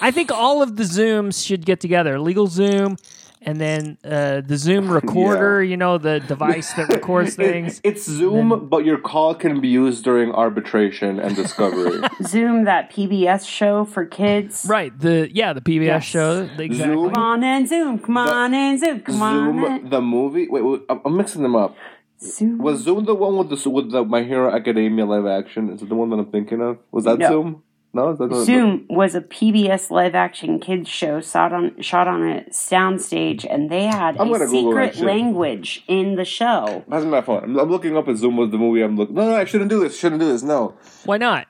[0.00, 2.18] I think all of the Zooms should get together.
[2.18, 2.96] Legal Zoom.
[3.44, 7.80] And then uh, the Zoom recorder, you know, the device that records things.
[7.82, 12.00] It's Zoom, but your call can be used during arbitration and discovery.
[12.22, 14.64] Zoom, that PBS show for kids.
[14.68, 14.96] Right.
[14.98, 16.04] The yeah, the PBS Yes.
[16.04, 16.42] show.
[16.42, 16.74] Exactly.
[16.76, 17.10] Zoom.
[17.14, 17.98] Come on and Zoom.
[17.98, 19.00] Come on and Zoom.
[19.00, 20.48] Come on Zoom, the movie.
[20.48, 21.76] Wait, wait, I'm I'm mixing them up.
[22.20, 22.58] Zoom.
[22.58, 25.68] Was Zoom the one with the with the My Hero Academia live action?
[25.70, 26.78] Is it the one that I'm thinking of?
[26.92, 27.28] Was that No.
[27.28, 27.62] Zoom?
[27.94, 32.22] No, is that Zoom was a PBS live action kids show shot on shot on
[32.26, 36.84] a soundstage, and they had I'm a gonna Google that secret language in the show.
[36.88, 37.44] That's my phone.
[37.44, 39.14] I'm, I'm looking up at Zoom was the movie I'm looking.
[39.14, 39.98] No, no, I shouldn't do this.
[39.98, 40.42] Shouldn't do this.
[40.42, 40.74] No.
[41.04, 41.48] Why not?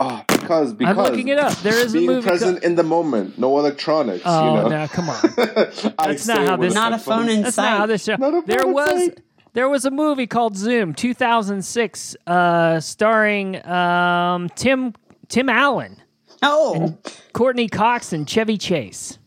[0.00, 1.52] Oh, because because I'm looking it up.
[1.58, 2.26] There is a being movie.
[2.26, 4.22] present in the moment, no electronics.
[4.24, 4.68] oh, you know.
[4.68, 5.16] now come on.
[5.24, 8.16] I That's not say how this- Not a phone in That's not how this show.
[8.16, 9.20] Not a There was sight.
[9.52, 14.94] there was a movie called Zoom, 2006, uh, starring um, Tim
[15.28, 16.02] Tim Allen,
[16.42, 16.96] Oh,
[17.32, 19.18] Courteney Cox, and Chevy Chase.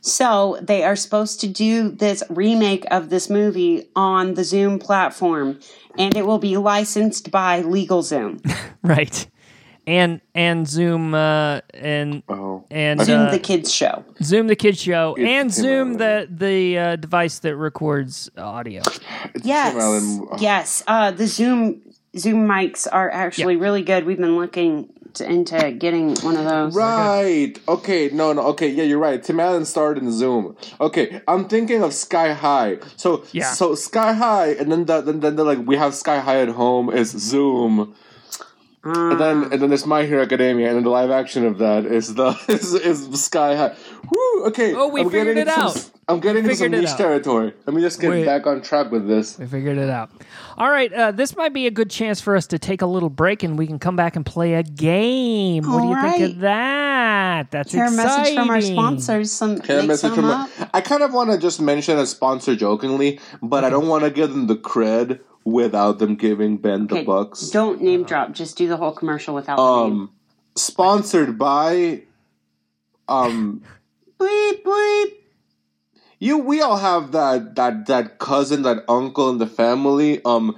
[0.00, 5.58] so they are supposed to do this remake of this movie on the Zoom platform,
[5.98, 8.40] and it will be licensed by LegalZoom.
[8.82, 9.26] Right.
[9.86, 12.64] And and Zoom uh, and Oh.
[12.70, 14.04] and Zoom uh, the kids show.
[14.22, 16.36] Zoom the kids show It's and Tim Zoom the Allen.
[16.38, 18.82] the uh, device that records audio.
[19.34, 20.28] It's Yes, Tim Allen.
[20.32, 20.82] Oh, yes.
[20.86, 21.80] Uh, the Zoom
[22.16, 24.04] Zoom mics are actually really good.
[24.04, 26.74] We've been looking to, into getting one of those.
[26.74, 27.58] Right.
[27.68, 28.10] Okay.
[28.12, 28.32] No.
[28.32, 28.42] No.
[28.48, 28.68] Okay.
[28.68, 29.22] Yeah, you're right.
[29.22, 30.56] Tim Allen starred in Zoom.
[30.80, 31.20] Okay.
[31.26, 32.78] I'm thinking of Sky High.
[32.96, 33.52] So Yeah.
[33.52, 36.48] So Sky High, and then the, then then the, like we have Sky High at
[36.48, 37.94] home is Zoom.
[38.84, 41.86] And then and then there's My Hero Academia, and then the live action of that
[41.86, 43.74] is the is, is Sky High.
[44.10, 44.74] Woo, okay.
[44.74, 45.72] Oh, we I'm figured it out.
[45.72, 46.98] Some, I'm getting into some niche out.
[46.98, 47.54] territory.
[47.64, 48.26] Let me just get Wait.
[48.26, 49.38] back on track with this.
[49.38, 50.10] We figured it out.
[50.58, 53.08] All right, uh, this might be a good chance for us to take a little
[53.08, 55.64] break, and we can come back and play a game.
[55.66, 57.50] what do you All think of that?
[57.50, 59.32] That's Hear a message from our sponsors.
[59.32, 60.50] Some Can I make message some from up.
[60.74, 64.10] I kind of want to just mention a sponsor jokingly, but I don't want to
[64.10, 67.50] give them the cred without them giving Ben the Okay, bucks.
[67.50, 68.32] Don't name drop.
[68.32, 69.92] Just do the whole commercial without the name.
[69.92, 70.10] Um,
[70.56, 72.02] sponsored by,
[73.08, 73.62] um,
[74.18, 75.12] Bleep bleep.
[76.18, 76.38] you.
[76.38, 80.20] We all have that that that cousin, that uncle in the family.
[80.24, 80.56] Um,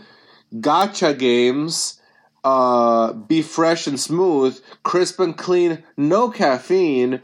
[0.60, 2.00] gotcha games.
[2.44, 7.20] Uh, be fresh and smooth, crisp and clean, no caffeine.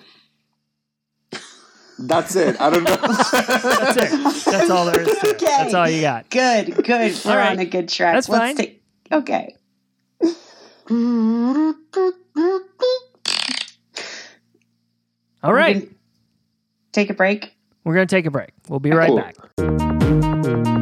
[2.07, 2.61] That's it.
[2.61, 2.97] I don't know.
[2.97, 4.45] That's it.
[4.51, 5.35] That's all there is to it.
[5.37, 5.45] Okay.
[5.47, 6.29] That's all you got.
[6.31, 7.21] Good, good.
[7.25, 7.53] We're right.
[7.53, 8.15] on a good track.
[8.15, 8.57] That's Let's fine.
[8.57, 9.55] Take, okay.
[15.45, 15.89] All right,
[16.93, 17.53] Take a break.
[17.85, 18.51] we're going to take a break.
[18.69, 19.17] We'll be right Cool.
[19.17, 20.82] back.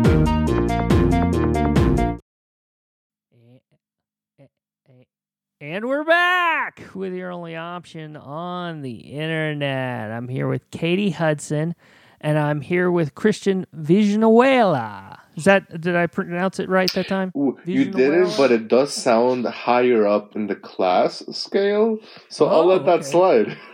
[5.62, 10.10] And we're back with your only option on the internet.
[10.10, 11.74] I'm here with Katie Hudson,
[12.18, 15.20] and I'm here with Christian Villanueva.
[15.36, 17.30] Is that did I pronounce it right that time?
[17.66, 21.98] You didn't, but it does sound higher up in the class scale,
[22.30, 23.10] so I'll Oh, let that okay.
[23.10, 23.58] slide.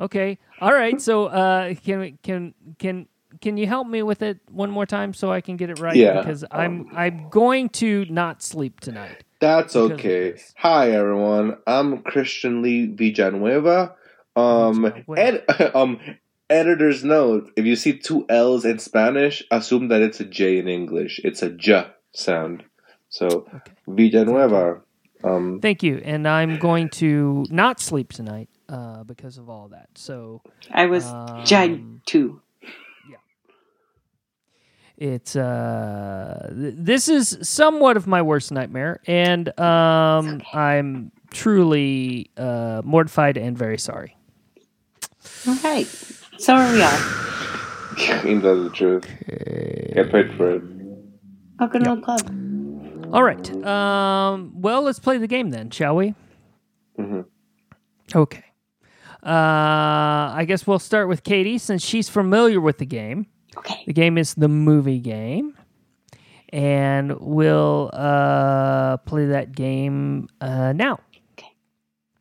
[0.00, 0.36] Okay.
[0.60, 1.00] All right.
[1.00, 3.06] So uh, can we can can
[3.40, 5.96] can you help me with it one more time so I can get it right?
[5.96, 9.24] Yeah, Because I'm I'm going to not sleep tonight.
[9.40, 10.34] That's okay.
[10.56, 13.94] Hi everyone, I'm Christian Lee Villanueva.
[14.36, 15.98] Um, ed- um,
[16.48, 20.68] editor's note: If you see two L's in Spanish, assume that it's a J in
[20.68, 21.20] English.
[21.24, 22.64] It's a J sound.
[23.08, 23.72] So Okay.
[23.88, 24.82] Villanueva.
[25.22, 26.00] Um, Thank you.
[26.04, 29.88] And I'm going to not sleep tonight uh, because of all that.
[29.94, 32.40] So I was Um, Jed too.
[35.00, 42.82] It's uh th- this is somewhat of my worst nightmare and um I'm truly uh
[42.84, 44.16] mortified and very sorry.
[45.48, 45.84] Okay.
[46.38, 46.98] So are we all.
[48.24, 49.06] ain't that the truth?
[49.94, 50.62] Get paid for it.
[51.58, 53.14] Welcome to the club.
[53.14, 53.50] All right.
[53.66, 56.14] Um well, let's play the game then, shall we?
[56.98, 57.24] Mhm.
[58.14, 58.44] Okay.
[59.22, 63.26] Uh I guess we'll start with Katie since she's familiar with the game.
[63.56, 63.82] Okay.
[63.86, 65.56] The game is the movie game.
[66.52, 70.98] And we'll uh, play that game uh, now.
[71.38, 71.52] Okay.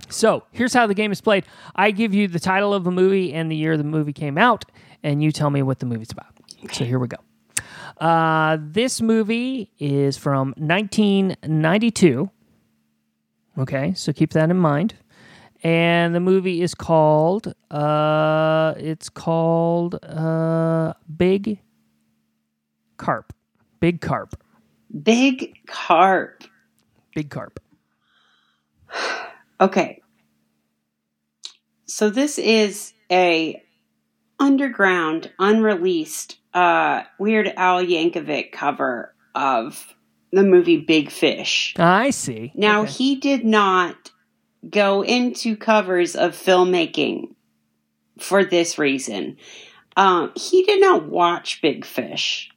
[0.09, 3.33] So here's how the game is played I give you the title of the movie
[3.33, 4.65] and the year the movie came out,
[5.01, 6.27] and you tell me what the movie's about.
[6.63, 6.75] Okay.
[6.75, 7.17] So here we go.
[7.99, 12.29] Uh, this movie is from 1992.
[13.57, 14.95] Okay, so keep that in mind.
[15.61, 21.59] And the movie is called uh, it's called uh, Big
[22.97, 23.33] Carp.
[23.79, 24.41] Big Carp.
[25.03, 26.43] Big carp.
[27.15, 27.59] Big Carp.
[29.61, 30.01] Okay.
[31.85, 33.61] So this is a
[34.39, 39.93] underground, unreleased, uh, Weird Al Yankovic cover of
[40.31, 41.73] the movie Big Fish.
[41.77, 42.53] I see.
[42.55, 42.91] Now Okay.
[42.91, 44.11] he did not
[44.67, 47.35] go into covers of filmmaking
[48.19, 49.37] for this reason.
[49.95, 52.49] Um, he did not watch Big Fish.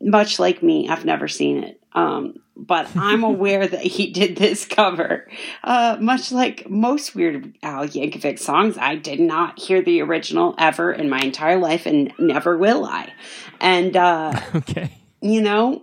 [0.00, 1.80] Much like me, I've never seen it.
[1.92, 5.28] Um, but I'm aware that he did this cover.
[5.64, 10.92] Uh, much like most Weird Al Yankovic songs, I did not hear the original ever
[10.92, 13.12] in my entire life, and never will I.
[13.60, 14.90] And uh, okay.
[15.20, 15.82] you know,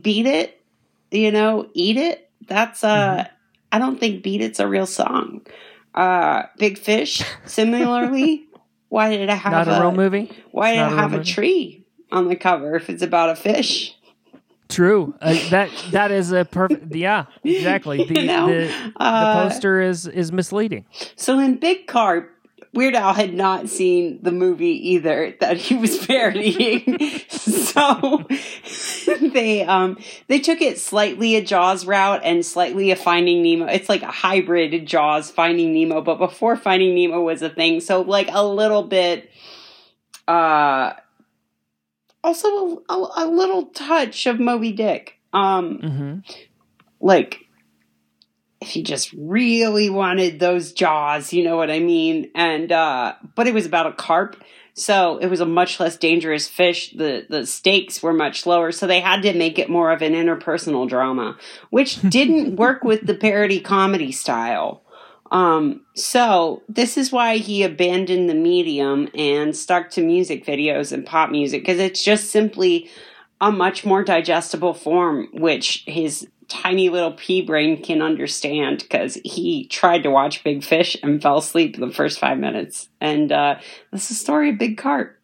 [0.00, 0.60] beat it,
[1.10, 2.30] you know, eat it.
[2.46, 3.28] That's uh
[3.72, 5.46] I don't think beat it's a real song.
[5.94, 8.46] Uh Big Fish, similarly,
[8.88, 10.30] why did I have Not a real movie.
[10.50, 13.36] Why did I not a have a tree on the cover if it's about a
[13.36, 13.96] fish?
[14.68, 15.14] True.
[15.20, 16.94] Uh, that that is a perfect.
[16.94, 18.04] Yeah, exactly.
[18.04, 20.86] The You know, the, the uh, poster is is misleading.
[21.16, 22.30] So in Big Carp,
[22.72, 26.98] Weird Al had not seen the movie either that he was parodying.
[27.28, 28.24] so
[29.32, 29.98] they um
[30.28, 33.66] they took it slightly a Jaws route and slightly a Finding Nemo.
[33.66, 37.80] It's like a hybrid Jaws Finding Nemo, but before Finding Nemo was a thing.
[37.80, 39.30] So like a little bit
[40.28, 40.92] uh
[42.22, 45.18] also a, a, a little touch of Moby Dick.
[45.32, 46.18] Um hmm
[47.00, 47.48] like
[48.60, 52.30] if you just really wanted those jaws, you know what I mean?
[52.34, 54.42] And uh but it was about a carp.
[54.74, 56.92] So it was a much less dangerous fish.
[56.92, 60.12] The the stakes were much lower, so they had to make it more of an
[60.12, 61.36] interpersonal drama,
[61.70, 64.82] which didn't work with the parody comedy style.
[65.30, 71.06] Um, so this is why he abandoned the medium and stuck to music videos and
[71.06, 72.90] pop music because it's just simply
[73.40, 79.66] a much more digestible form, which his tiny little pea brain can understand because he
[79.68, 82.88] tried to watch Big Fish and fell asleep in the first five minutes.
[83.00, 83.54] And uh,
[83.92, 85.16] this is the story of Big Carp.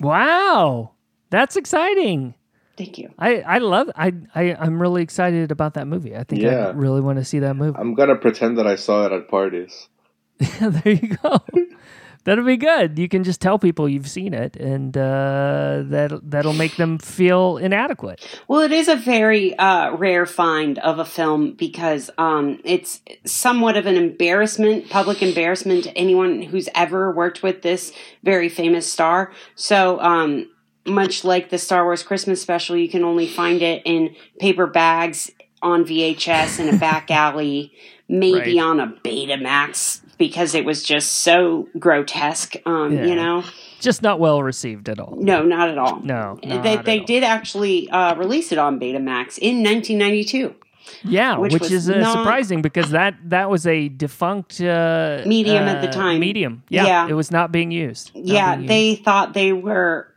[0.00, 0.92] Wow,
[1.30, 2.34] that's exciting.
[2.76, 3.12] Thank you.
[3.18, 3.90] I I love.
[3.96, 6.14] I I I'm really excited about that movie.
[6.14, 6.66] I think Yeah.
[6.66, 7.76] I really want to see that movie.
[7.78, 9.88] I'm gonna pretend that I saw it at parties.
[10.60, 11.38] there you go.
[12.26, 12.98] That'll be good.
[12.98, 17.56] You can just tell people you've seen it, and uh, that that'll make them feel
[17.56, 18.20] inadequate.
[18.48, 23.76] Well, it is a very uh, rare find of a film because um, it's somewhat
[23.76, 27.92] of an embarrassment, public embarrassment to anyone who's ever worked with this
[28.24, 29.30] very famous star.
[29.54, 30.50] So, um,
[30.84, 35.30] much like the Star Wars Christmas special, you can only find it in paper bags
[35.62, 37.72] on VHS in a back alley,
[38.08, 38.58] maybe Right.
[38.58, 42.54] on a Betamax because it was just so grotesque.
[42.66, 43.04] Um, Yeah.
[43.06, 43.44] You know,
[43.80, 45.16] Just not well received at all.
[45.18, 46.00] no, not at all.
[46.00, 50.54] No, they they did actually uh, release it on Betamax in 1992.
[51.02, 55.82] Yeah, which which, is uh, surprising because that that was a defunct uh, Medium at
[55.82, 56.20] the uh, time.
[56.20, 57.08] Medium, yeah, Yeah.
[57.08, 58.14] it was not being used.
[58.14, 60.08] Not yeah, being they thought they were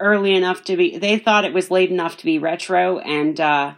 [0.00, 0.98] early enough to be.
[0.98, 3.74] They thought it was late enough to be retro, and uh,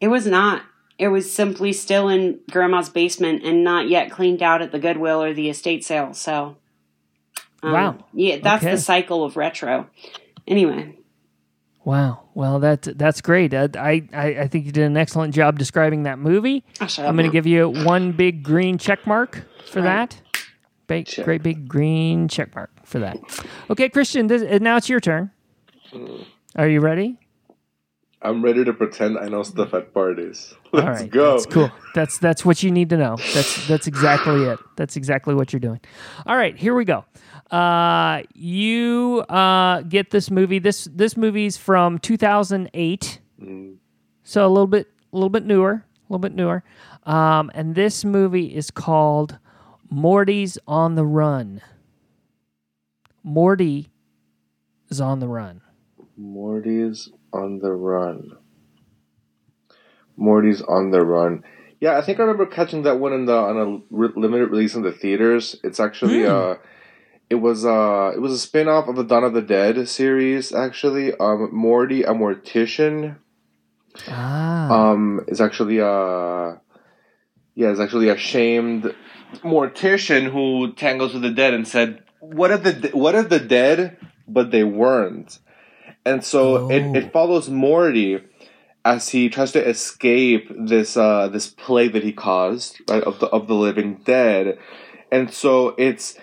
[0.00, 0.62] it was not.
[0.98, 5.22] It was simply still in Grandma's basement and not yet cleaned out at the Goodwill
[5.22, 6.14] or the estate sale.
[6.14, 6.56] So,
[7.62, 7.98] um, Wow.
[8.14, 8.74] yeah, that's Okay.
[8.74, 9.88] the cycle of retro.
[10.48, 10.94] Anyway,
[11.84, 12.24] Wow.
[12.34, 13.54] Well, that that's great.
[13.54, 13.68] I,
[14.12, 16.64] I I think you did an excellent job describing that movie.
[16.80, 20.10] I'll shut I'm going to give you one big green check mark for Right.
[20.10, 20.20] that.
[20.88, 21.24] Big, Check.
[21.24, 23.16] great big green check mark for that.
[23.70, 24.26] Okay, Christian.
[24.28, 25.30] This, uh, now it's your turn.
[26.56, 27.18] Are you ready?
[28.26, 30.52] I'm ready to pretend I know stuff at parties.
[30.72, 31.32] Let's right, go.
[31.34, 31.70] That's cool.
[31.94, 33.16] That's that's what you need to know.
[33.34, 34.58] That's that's exactly it.
[34.76, 35.80] That's exactly what you're doing.
[36.26, 37.04] All right, here we go.
[37.52, 40.58] Uh, you uh, get this movie.
[40.58, 43.76] This this movie's from 2008, Mm.
[44.24, 46.64] so a little bit a little bit newer, a little bit newer.
[47.04, 49.38] Um, and this movie is called
[49.88, 51.60] Morty's on the Run.
[53.22, 53.88] Morty
[54.90, 55.60] is on the run.
[56.16, 58.36] Morty's on the run.
[60.16, 61.44] Morty's on the run.
[61.80, 64.74] Yeah, I think I remember catching that one in the on a re- limited release
[64.74, 65.56] in the theaters.
[65.62, 66.30] It's actually Hmm.
[66.30, 66.54] uh
[67.28, 71.14] it was uh it was a spin-off of the Dawn of the Dead series actually.
[71.18, 73.16] Um Morty a mortician
[74.08, 76.56] Ah, um is actually uh
[77.54, 78.94] yeah, is actually a shamed
[79.42, 83.96] mortician who tangles with the dead and said, "What if the what if the dead
[84.28, 85.38] but they weren't?"
[86.06, 86.94] And so it, Oh.
[86.94, 88.20] it follows Morty
[88.84, 93.26] as he tries to escape this uh, this plague that he caused, right, of the
[93.26, 94.58] of the living dead,
[95.10, 96.16] and so it's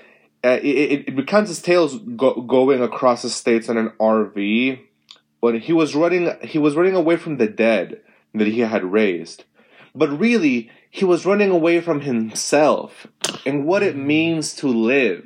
[0.44, 4.80] uh, it, it, it recounts his tales go, going across the states in an RV
[5.42, 8.02] when he was running he was running away from the dead
[8.34, 9.44] that he had raised,
[9.94, 13.08] but really he was running away from himself
[13.48, 15.24] and what it means to live.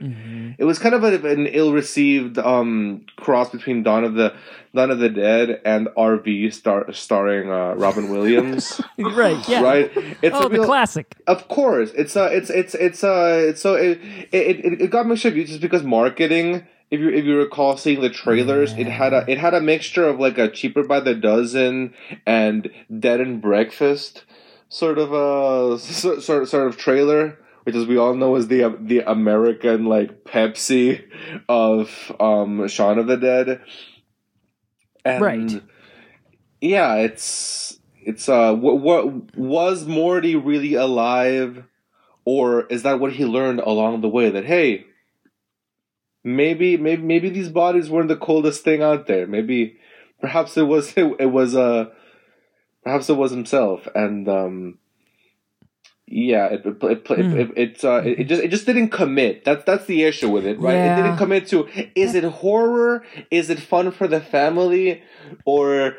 [0.57, 4.33] It was kind of a, an ill-received um, cross between Dawn of the
[4.73, 8.79] Dawn of the Dead and RV star, starring uh, Robin Williams.
[8.97, 9.45] right.
[9.49, 9.61] Yeah.
[9.61, 9.91] Right?
[10.21, 11.15] It's Oh, a real, the classic.
[11.27, 13.99] of course, it's a, it's it's it's a, it's so it
[14.31, 16.65] it, it, it got mixed up just because marketing.
[16.89, 20.07] If you if you recall seeing the trailers, it had a it had a mixture
[20.07, 21.93] of like a cheaper by the dozen
[22.25, 24.23] and dead and breakfast
[24.69, 28.77] sort of a sort sort sort of trailer, which as we all know is the
[28.79, 31.03] the American like Pepsi
[31.49, 33.61] of um Shaun of the Dead.
[35.05, 35.61] And Right.
[36.59, 41.63] Yeah, it's it's uh what what was Morty really alive
[42.23, 44.85] or is that what he learned along the way that hey
[46.23, 49.77] maybe maybe maybe these bodies weren't the coldest thing out there maybe
[50.19, 51.85] perhaps it was it, it was uh
[52.87, 54.77] perhaps it was himself and um
[56.07, 57.39] yeah it it it, it, Hmm.
[57.41, 59.43] it, it, uh, it, it just it just didn't commit.
[59.43, 60.75] That's that's the issue with it right?
[60.75, 63.03] It didn't commit to is it horror?
[63.29, 65.03] Is it fun for the family?
[65.43, 65.97] Or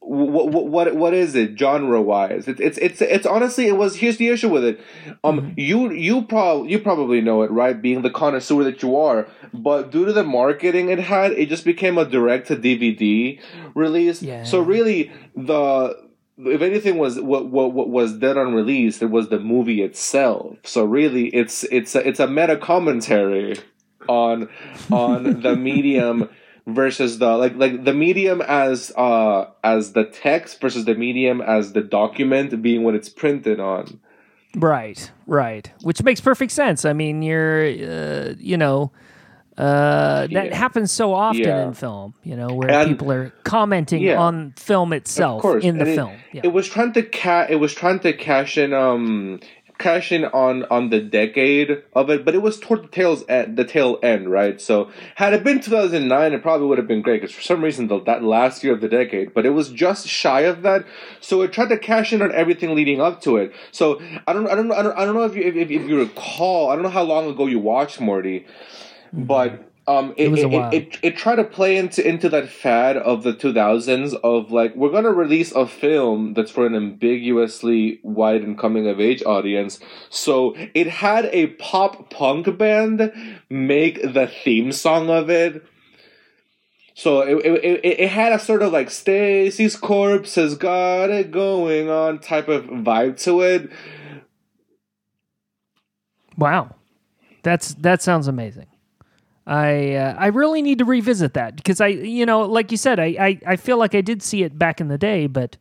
[0.00, 3.96] what what what, what is it genre wise it's it's it's it's honestly it was
[3.96, 4.80] here's the issue with it.
[5.22, 5.60] Um Mm-hmm.
[5.60, 7.80] you you probably you probably know it right?
[7.80, 9.28] Being the connoisseur that you are.
[9.52, 13.40] But due to the marketing it had it just became a direct to dvd
[13.74, 14.22] release.
[14.22, 14.44] Yeah.
[14.44, 19.28] so really the if anything was what, what what was dead on release it was
[19.28, 20.56] the movie itself.
[20.64, 23.58] So really it's it's a, it's a meta commentary
[24.08, 24.48] on
[24.90, 26.30] on the medium
[26.74, 31.72] versus the like like the medium as uh as the text versus the medium as
[31.72, 34.00] the document being what it's printed on
[34.56, 35.70] Right, right.
[35.82, 36.84] Which makes perfect sense.
[36.84, 38.90] I mean, you're, uh, you know,
[39.56, 40.56] uh, that Yeah.
[40.56, 41.68] happens so often Yeah.
[41.68, 44.18] in film, you know, where And- people are commenting Yeah.
[44.18, 46.14] on film itself in the it, film.
[46.32, 46.40] Yeah.
[46.44, 49.38] it was trying to ca- it was trying to cash in um
[49.80, 53.56] cash in on on the decade of it but it was toward the tail's end
[53.56, 54.60] the tail end right?
[54.60, 57.88] So had it been 2009 it probably would have been great because for some reason
[57.88, 60.84] the, that last year of the decade but it was just shy of that.
[61.20, 63.52] So it tried to cash in on everything leading up to it.
[63.72, 65.88] So i don't i don't i don't, I don't know if you if, if, if
[65.88, 68.46] you recall i don't know how long ago you watched morty
[69.12, 69.62] but mm-hmm.
[69.90, 70.30] Um, it, Mm-hmm.
[70.30, 70.70] was a while.
[70.72, 74.74] it, it, it tried to play into into that fad of the 2000s of like
[74.76, 79.80] we're gonna release a film that's for an ambiguously wide and coming of age audience.
[80.08, 83.12] So it had a pop punk band
[83.48, 85.64] make the theme song of it.
[86.94, 91.30] So it, it, it, it had a sort of like Stacy's corpse has got it
[91.30, 93.70] going on type of vibe to it.
[96.36, 96.74] Wow,
[97.42, 98.66] that's that sounds amazing.
[99.50, 102.98] I uh, I really need to revisit that because I you know like you said
[103.00, 105.56] I, I I feel like I did see it back in the day but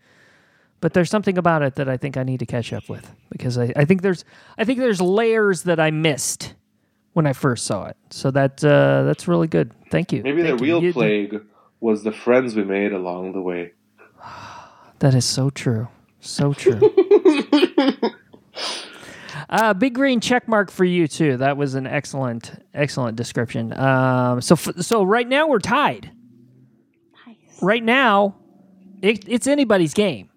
[0.80, 3.58] but there's something about it that I think I need to catch up with because
[3.58, 4.24] I, I think there's
[4.60, 6.54] I think there's layers that I missed
[7.14, 10.50] when I first saw it so that uh, that's really good thank you Maybe the
[10.50, 10.66] Thank you.
[10.66, 11.42] real You- plague
[11.82, 13.72] was the friends we made along the way.
[15.00, 15.88] That is so true.
[16.20, 16.78] So true.
[19.50, 21.38] uh, big green check mark for you too.
[21.38, 23.74] That was an excellent, excellent description.
[23.78, 26.12] Um, so, f- so right now we're tied.
[27.62, 28.36] Right now,
[29.02, 30.30] it, it's anybody's game.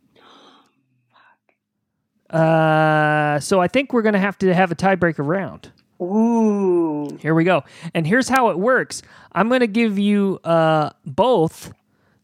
[2.30, 5.70] Uh, so I think we're gonna have to have a tiebreaker round.
[6.00, 7.16] Ooh.
[7.20, 7.62] Here we go.
[7.94, 9.02] And here's how it works.
[9.32, 11.72] I'm going to give you uh, both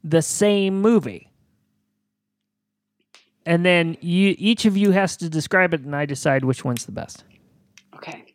[0.02, 1.27] the same movie.
[3.48, 6.84] And then you each of you has to describe it and I decide which one's
[6.84, 7.24] the best.
[7.96, 8.34] Okay.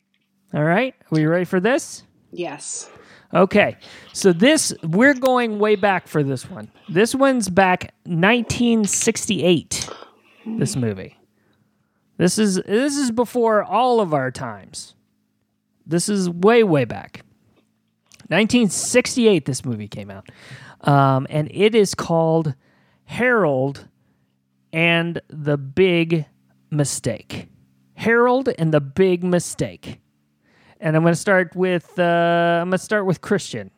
[0.56, 0.96] All right?
[1.12, 2.02] Are you ready for this?
[2.32, 2.90] Yes.
[3.32, 3.78] Okay.
[4.12, 6.72] So this we're going way back for this one.
[6.90, 9.88] This one's back 1968.
[10.48, 11.16] This movie.
[12.18, 14.96] This is this is before all of our times.
[15.86, 17.22] This is way way back.
[18.30, 20.28] 1968 this movie came out.
[20.82, 22.56] Um, and it is called
[23.06, 23.88] Harold
[24.74, 26.26] and the Big
[26.72, 27.48] Mistake.
[27.94, 30.02] Harold and the Big Mistake.
[30.80, 33.72] And I'm going to start with uh, I'm going to start with Christian.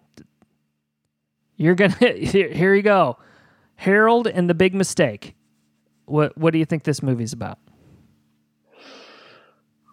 [1.58, 3.18] You're going to here, you go.
[3.76, 5.36] Harold and the Big Mistake.
[6.06, 7.60] What what do you think this movie's about?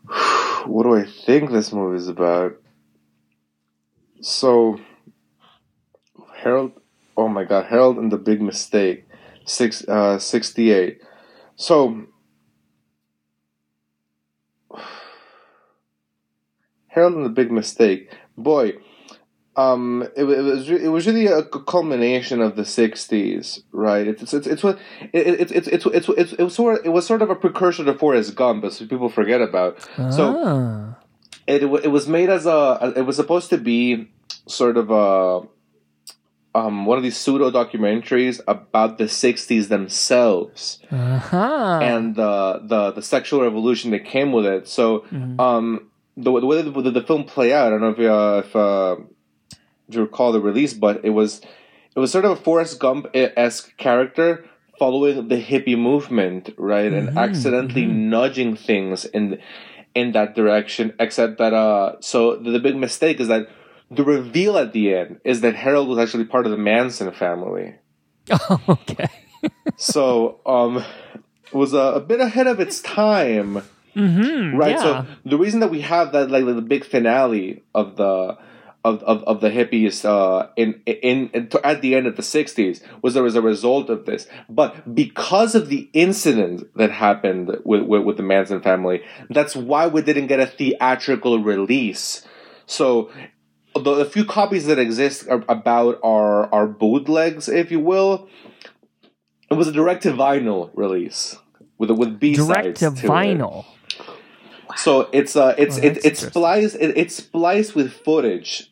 [0.65, 2.55] What do I think this movie's about?
[4.21, 4.79] So,
[6.37, 6.71] Harold.
[7.17, 9.09] oh my god, Harold and the Big Mistake,
[9.45, 11.01] six uh, sixty eight.
[11.57, 12.07] So
[16.89, 18.75] Harold and the Big Mistake, boy.
[19.55, 24.07] Um, it, it was it was really a culmination of the '60s, right?
[24.07, 24.79] It's it's it's it's what
[25.13, 27.35] it, it, it's it's it's it's it was sort of, it was sort of a
[27.35, 29.83] precursor to Forrest Gump, but people forget about.
[30.11, 30.99] So Ah.
[31.47, 34.09] it it was made as a it was supposed to be
[34.47, 35.43] sort of a
[36.55, 41.79] um one of these pseudo documentaries about the 60s themselves Uh-huh.
[41.83, 45.05] and the the the sexual revolution that came with it so
[45.39, 48.57] um the, the way the, the film play out i don't know if uh, if
[48.57, 48.97] uh,
[49.89, 51.41] if you recall the release but it was
[51.95, 54.45] it was sort of a Forrest Gump esque character
[54.79, 59.39] following the hippie movement, right, and accidentally nudging things in
[59.95, 60.95] in that direction.
[60.99, 63.47] Except that, uh, so the, the big mistake is that
[63.95, 67.75] the reveal at the end is that Harold was actually part of the Manson family.
[68.31, 69.09] Oh, okay.
[69.77, 70.85] So, um,
[71.47, 73.63] it was a, a bit ahead of its time.
[73.95, 74.57] Mm-hmm.
[74.57, 74.77] Right.
[74.77, 74.83] Yeah.
[74.83, 78.39] So the reason that we have that like, the big finale of the
[78.85, 82.83] of, of, of the hippies uh, in, in in at the end of the '60s
[83.01, 87.83] was there was a result of this, but because of the incident that happened with,
[87.83, 92.27] with with the Manson family, that's why we didn't get a theatrical release.
[92.67, 93.11] So.
[93.75, 98.29] The, the few copies that exist are about our our bootlegs, if you will.
[99.51, 101.37] It was a direct to vinyl release
[101.79, 103.11] with with B sides Direct to it.
[103.11, 103.65] vinyl.
[104.77, 108.71] So it's uh it's Oh, it, that's it's spliced it, it's spliced with footage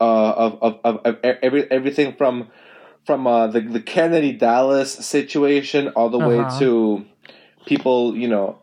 [0.00, 2.48] uh of, of, of, of every everything from
[3.04, 6.58] from uh the, the Kennedy Dallas situation all the way Uh-huh.
[6.58, 7.04] to
[7.66, 8.58] people, you know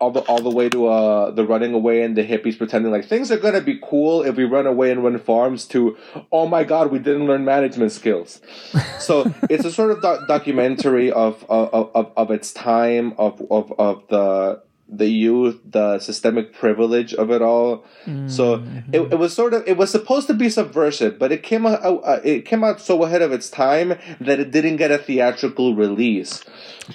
[0.00, 3.04] all the all the way to uh the running away and the hippies pretending like
[3.04, 5.96] things are gonna be cool if we run away and run farms to
[6.30, 8.40] oh my god we didn't learn management skills.
[8.98, 13.72] So it's a sort of doc- documentary of, of of of its time of of
[13.78, 17.84] of the the youth the systemic privilege of it all
[18.26, 21.66] so it, it was sort of it was supposed to be subversive but it came
[21.66, 24.96] out uh, it came out so ahead of its time that it didn't get a
[24.96, 26.42] theatrical release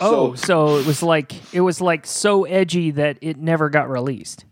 [0.02, 3.89] Oh, so so it was like it was like so edgy that it never got
[3.89, 4.46] released.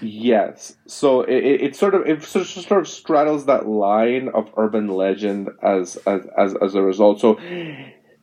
[0.00, 0.76] Yes.
[0.86, 4.50] So it, it, it sort of it sort of, sort of straddles that line of
[4.56, 7.20] urban legend as as as, as a result.
[7.20, 7.38] So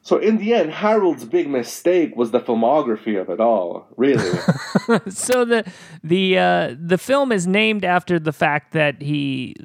[0.07, 3.87] so in the end, Harold's big mistake was the filmography of it all.
[3.97, 4.29] Really.
[5.09, 5.65] so the
[6.03, 9.55] the uh, the film is named after the fact that he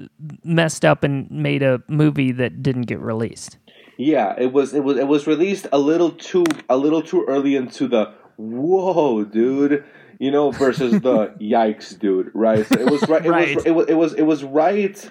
[0.43, 3.59] messed up and made a movie that didn't get released.
[3.99, 4.35] yeah.
[4.39, 7.87] It was it was it was released a little too a little too early into
[7.87, 8.03] the
[8.37, 9.85] whoa, dude.
[10.19, 12.31] You know, versus the yikes, dude.
[12.35, 12.67] Right.
[12.67, 13.25] So it was right.
[13.25, 13.57] It Right.
[13.57, 15.11] was it was it was it was right.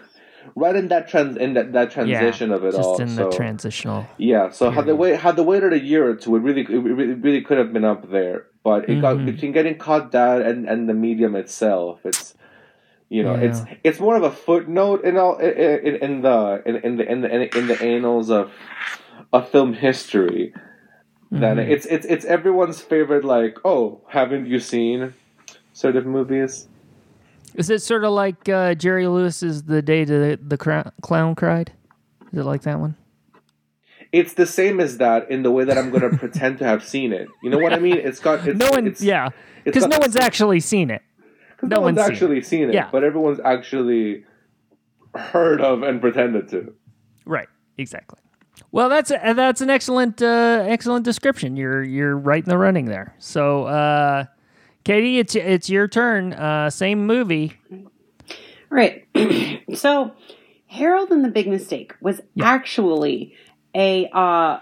[0.56, 2.98] Right in that trans in that, that transition yeah, of it just all.
[2.98, 3.30] Just in so.
[3.30, 4.08] the transitional.
[4.18, 6.70] Yeah, so had they wait had they waited a year or two, it really it
[6.70, 8.46] really, really could have been up there.
[8.64, 9.26] But it got Mhm.
[9.26, 12.36] between getting caught down and, and the medium itself, it's
[13.10, 13.76] you know, it's Yeah.
[13.84, 17.58] it's more of a footnote in all in, in, the in, in the in the
[17.58, 18.52] in the annals of
[19.34, 20.54] of film history.
[21.32, 21.70] Than Mhm.
[21.70, 23.26] it's it's it's everyone's favorite.
[23.26, 25.14] Like, oh, haven't you seen
[25.74, 26.68] sort of movies?
[27.56, 30.58] Is it sort of like uh, Jerry Lewis's "The Day the the
[31.02, 31.72] Clown Cried"?
[32.32, 32.96] Is it like that one?
[34.12, 36.84] It's the same as that in the way that I'm going to pretend to have
[36.84, 37.28] seen it.
[37.44, 37.98] You know what I mean?
[37.98, 39.30] It's got it's, no one, it's, yeah,
[39.64, 41.02] because no one's actually seen it.
[41.62, 42.90] No no, one's one's seen actually seen it, Yeah.
[42.92, 44.24] but everyone's actually
[45.16, 46.74] heard of and pretended to.
[47.26, 48.20] Right, exactly.
[48.72, 51.56] Well, that's a, that's an excellent uh, excellent description.
[51.56, 53.16] You're you're right in the running there.
[53.20, 54.26] So, uh,
[54.90, 56.34] Katie, it's it's your turn.
[56.34, 57.54] Uh, same movie.
[58.72, 59.06] Right.
[59.76, 60.14] so,
[60.66, 63.36] Harold and the Big Mistake was actually
[63.76, 64.62] a uh,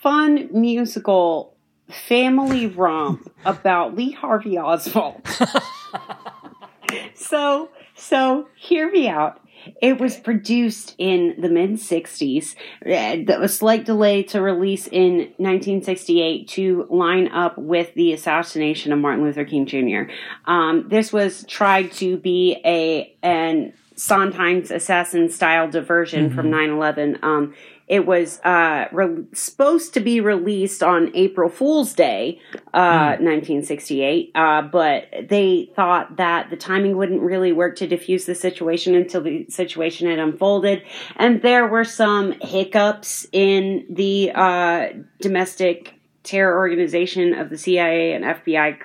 [0.00, 1.54] fun musical
[1.90, 5.28] family romp about Lee Harvey Oswald.
[7.14, 9.38] so, so hear me out.
[9.80, 12.54] It was produced in the mid 60s.
[12.84, 18.98] Uh, A slight delay to release in 1968 to line up with the assassination of
[18.98, 20.10] Martin Luther King Jr.
[20.46, 27.18] Um, this was tried to be a an Sondheim's assassin style diversion from 9 11.
[27.22, 27.54] Um,
[27.92, 32.40] it was uh, re- supposed to be released on April Fool's Day,
[32.72, 38.34] uh, 1968, uh, but they thought that the timing wouldn't really work to diffuse the
[38.34, 40.82] situation until the situation had unfolded.
[41.16, 44.88] And there were some hiccups in the uh,
[45.20, 48.78] domestic terror organization of the CIA and FBI.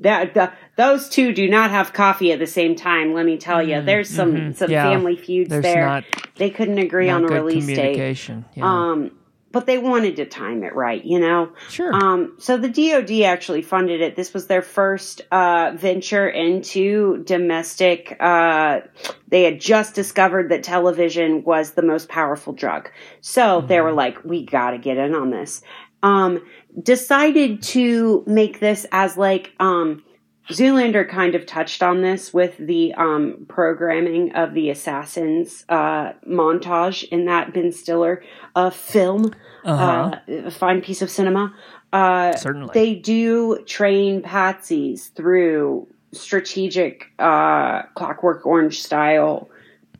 [0.00, 3.14] That the, those two do not have coffee at the same time.
[3.14, 4.72] Let me tell you, there's some some Mm-hmm.
[4.72, 4.90] Yeah.
[4.90, 5.86] family feuds There's there.
[5.86, 6.04] not-
[6.36, 8.28] they couldn't agree on a release date.
[8.54, 8.64] Yeah.
[8.64, 9.10] Um,
[9.50, 11.48] but they wanted to time it right, you know.
[11.70, 11.92] sure.
[11.92, 14.14] Um, so the DoD actually funded it.
[14.14, 18.14] This was their first uh, venture into domestic.
[18.20, 18.80] Uh,
[19.28, 22.90] they had just discovered that television was the most powerful drug,
[23.22, 25.62] so they were like, "We got to get in on this."
[26.02, 26.44] Um,
[26.82, 30.02] decided to make this as like um,
[30.50, 37.04] Zoolander kind of touched on this with the um, programming of the assassins uh, montage
[37.08, 38.22] in that Ben Stiller
[38.54, 40.16] uh, film, Uh-huh.
[40.28, 41.54] uh, a fine piece of cinema.
[41.92, 42.70] Uh, Certainly.
[42.74, 49.48] they do train patsies through strategic uh, Clockwork Orange style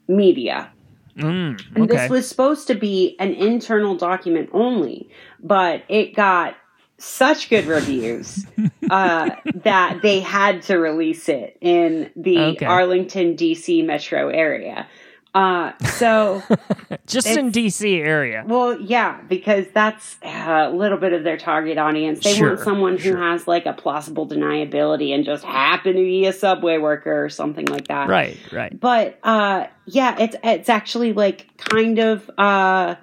[0.07, 0.71] media.
[1.19, 5.11] Mm, And this was supposed to be an internal document only,
[5.43, 6.55] but it got
[6.99, 8.47] such good reviews
[8.91, 12.67] uh, that they had to release it in the Okay.
[12.67, 13.83] Arlington, D.C.
[13.83, 14.87] metro area.
[15.35, 16.43] Uh, so,
[17.07, 18.45] Just in DC area.
[18.47, 22.25] well, yeah, because that's a little bit of their target audience.
[22.25, 26.27] They Sure, want someone who has like a plausible deniability and just happen to be
[26.27, 28.79] a subway worker or something like that Right, right.
[28.81, 32.97] but uh yeah it's it's actually like kind of uh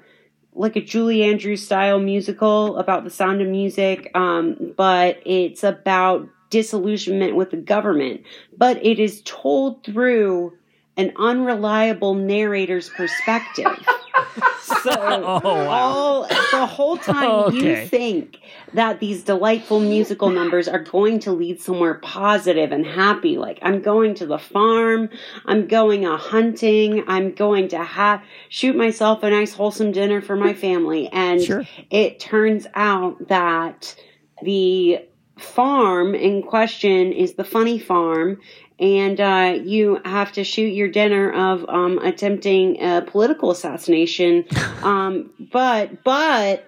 [0.53, 6.28] like a Julie Andrews style musical about the sound of music um but it's about
[6.49, 8.21] disillusionment with the government
[8.57, 10.57] but it is told through
[10.97, 13.77] an unreliable narrator's perspective
[14.61, 15.69] so Oh, wow.
[15.69, 17.57] all the whole time Okay.
[17.57, 18.39] you think
[18.73, 23.81] that these delightful musical numbers are going to lead somewhere positive and happy like i'm
[23.81, 25.09] going to the farm
[25.45, 30.35] i'm going a hunting i'm going to ha- shoot myself a nice wholesome dinner for
[30.35, 31.67] my family and Sure.
[31.89, 33.95] it turns out that
[34.43, 34.99] the
[35.37, 38.39] farm in question is the funny farm
[38.80, 44.45] and uh, you have to shoot your dinner of um, attempting a political assassination.
[44.86, 46.63] Um, but but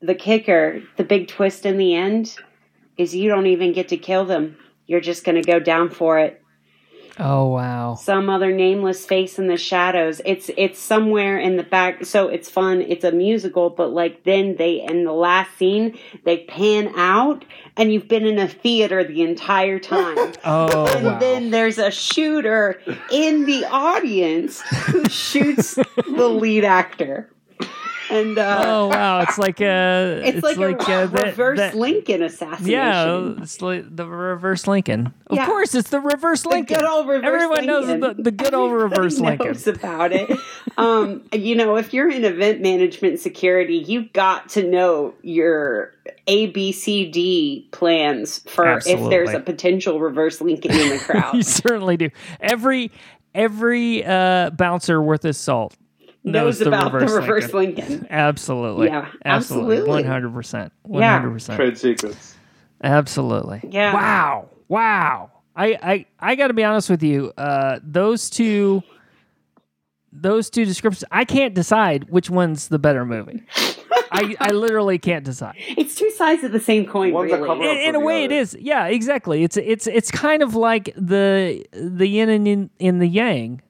[0.00, 2.36] the kicker the big twist in the end
[2.96, 4.56] is you don't even get to kill them.
[4.86, 6.43] You're just going to go down for it
[7.18, 7.94] Oh wow.
[7.94, 10.20] some other nameless face in the shadows.
[10.24, 12.04] It's it's somewhere in the back.
[12.04, 12.82] So it's fun.
[12.82, 17.44] It's a musical, but like then they in the last scene they pan out,
[17.76, 20.16] and you've been in a theater the entire time.
[20.46, 21.18] Oh And wow.
[21.18, 27.30] then there's a shooter in the audience who shoots the lead actor.
[28.14, 29.20] And uh, oh wow.
[29.22, 30.22] It's like a.
[30.24, 32.66] it's, like, a uh, that- reverse that- Lincoln assassination.
[32.70, 35.12] Yeah, it's like the reverse Lincoln.
[35.26, 35.46] Of Yeah.
[35.46, 36.76] course, it's the reverse Lincoln.
[36.78, 36.86] The Lincoln.
[36.86, 37.86] good old reverse Everyone knows
[38.16, 39.46] the, the good old reverse Lincoln.
[39.48, 40.30] knows about it.
[40.76, 45.92] um, you know, if you're in event management security, you've got to know your
[46.28, 51.34] ABCD plans for if there's a potential reverse Lincoln in the crowd.
[51.34, 52.10] you certainly do.
[52.40, 52.90] Every
[53.34, 55.76] every uh, bouncer worth his salt
[56.24, 57.88] knows the about reverse the reverse Lincoln.
[57.88, 58.06] Lincoln.
[58.10, 58.86] Absolutely.
[58.88, 59.76] Yeah, absolutely.
[59.76, 59.88] absolutely.
[59.88, 60.72] One hundred percent.
[60.90, 61.56] Hundred percent.
[61.56, 62.34] Trade secrets.
[62.82, 63.60] Absolutely.
[63.70, 63.94] Yeah.
[63.94, 64.48] Wow.
[64.68, 65.30] Wow.
[65.56, 67.32] I I I got to be honest with you.
[67.36, 68.82] Uh, those two.
[70.16, 73.42] Those two descriptions, I can't decide which one's the better movie.
[74.12, 75.56] I, I literally can't decide.
[75.76, 77.48] It's two sides of the same coin, One's a really.
[77.48, 78.36] cover- in, in a way, it other.
[78.36, 78.56] is.
[78.60, 79.42] Yeah, exactly.
[79.42, 83.60] It's it's it's kind of like the the yin and yin in the yang.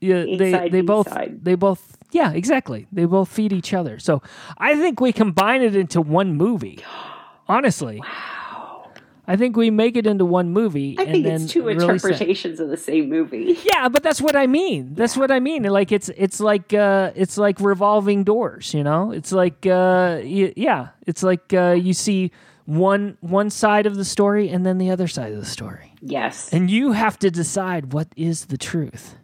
[0.00, 1.38] Yeah, they they both side.
[1.44, 2.86] they both yeah exactly.
[2.92, 3.98] They both feed each other.
[3.98, 4.22] So
[4.58, 6.78] I think we combine it into one movie.
[7.48, 8.90] Honestly, wow.
[9.26, 10.96] I think we make it into one movie.
[10.98, 11.80] I and think then it's two it.
[11.80, 13.58] interpretations of the same movie.
[13.64, 14.94] Yeah, but that's what I mean.
[14.94, 15.64] That's what I mean.
[15.64, 19.10] Like it's it's like uh it's like revolving doors, you know?
[19.12, 22.30] It's like uh y- yeah, it's like uh you see
[22.64, 25.94] one one side of the story and then the other side of the story.
[26.00, 26.52] Yes.
[26.52, 29.16] And you have to decide what is the truth.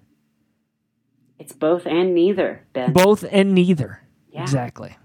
[1.38, 2.92] It's both and neither, Ben.
[2.92, 4.02] Both and neither.
[4.32, 4.42] Yeah.
[4.42, 4.96] Exactly.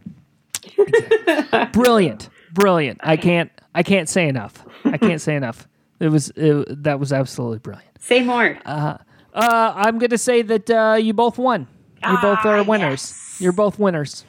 [0.77, 1.65] Exactly.
[1.73, 2.29] Brilliant.
[2.53, 2.99] Brilliant.
[3.03, 4.65] I can't I can't say enough.
[4.85, 5.67] I can't say enough.
[5.99, 7.89] It was it, that was absolutely brilliant.
[8.01, 8.57] Say more.
[8.65, 8.97] Uh,
[9.33, 11.67] I'm going to say that uh, you both won.
[12.05, 13.09] You both are Ah, winners.
[13.11, 13.37] yes.
[13.39, 14.25] You're both winners.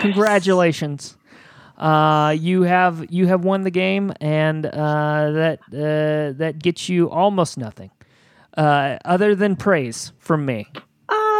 [0.00, 1.16] Congratulations.
[1.76, 7.10] Uh, you have you have won the game, and uh, that uh, that gets you
[7.10, 7.90] almost nothing,
[8.56, 10.66] uh, other than praise from me.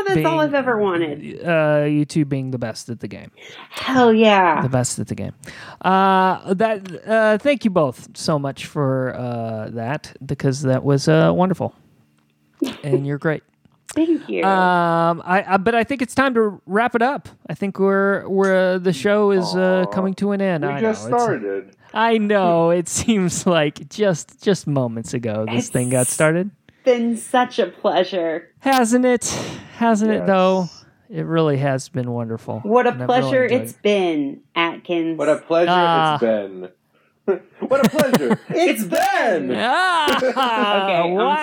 [0.06, 1.40] That's all I've ever wanted.
[1.46, 3.30] Uh, you two being the best at the game,
[3.70, 4.62] Hell yeah.
[4.62, 5.32] the best at the game.
[5.80, 11.32] Uh, that uh, thank you both so much for uh, that because that was uh,
[11.34, 11.74] wonderful,
[12.84, 13.42] and you're great.
[13.94, 14.44] Thank you.
[14.44, 17.28] Um, I, I but I think it's time to wrap it up.
[17.48, 20.64] I think we're we're the show is uh, coming to an end.
[20.64, 21.76] We I just know, it's- started.
[21.94, 22.70] I know.
[22.70, 26.50] It seems like just just moments ago this thing got started,
[26.86, 28.48] been such a pleasure.
[28.60, 29.26] hasn't it?
[29.76, 30.68] Hasn't it though?
[31.10, 32.60] It really has been wonderful.
[32.60, 33.82] What a And I've really pleasure enjoyed it's it.
[33.82, 35.18] been, Atkins.
[35.18, 36.14] What a pleasure Ah.
[36.14, 36.68] it's been.
[37.68, 39.52] what a pleasure it's been.
[39.54, 40.34] Ah, Okay,
[41.08, 41.36] I'm wow,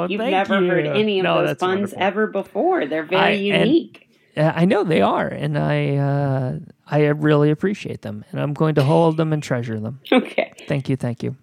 [0.00, 0.12] sorry.
[0.12, 0.68] You've thank never you.
[0.70, 2.02] heard any of No, those that's puns wonderful.
[2.02, 2.86] ever before.
[2.86, 3.22] They're very
[3.52, 4.02] I- and- unique.
[4.38, 8.82] I know they are, and I uh, I really appreciate them, and I'm going to
[8.84, 10.00] hold them and treasure them.
[10.12, 10.52] Okay.
[10.68, 11.36] Thank you, thank you.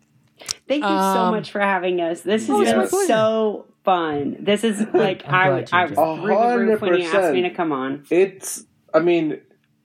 [0.74, 2.22] Thank you so Um, much for having us.
[2.22, 3.08] This Oh, has been pleasure.
[3.08, 4.38] so fun.
[4.40, 6.54] This is like I'm I, glad you I was enjoyed it.
[6.54, 8.06] through the roof when you asked me to come on.
[8.10, 8.66] It's.
[8.94, 9.40] I mean,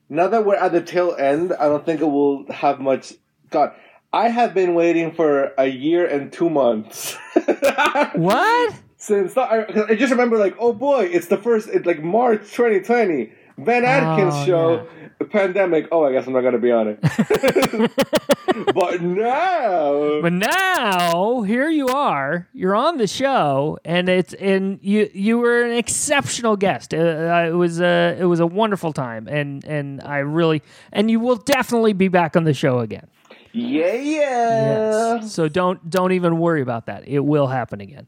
[0.09, 3.13] now that we're at the tail end, I don't think it will have much.
[3.51, 3.73] God,
[4.13, 7.17] I have been waiting for a year and two months.
[8.15, 8.75] What?
[9.01, 12.41] Since I, 'cause I just remember, like, oh boy, it's the first, it's like March
[12.51, 14.87] 2020, Ben Atkins Oh, show,
[15.31, 15.89] pandemic.
[15.91, 17.01] Oh, I guess I'm not gonna be on it.
[18.75, 22.49] but now, But now here you are.
[22.53, 26.95] You're on the show, and it's and you you were an exceptional guest.
[26.95, 31.11] Uh, uh, it was a it was a wonderful time, and and I really and
[31.11, 33.09] you will definitely be back on the show again.
[33.53, 35.17] Yeah, yeah.
[35.17, 35.33] Yes.
[35.33, 37.07] So don't don't even worry about that.
[37.07, 38.07] It will happen again.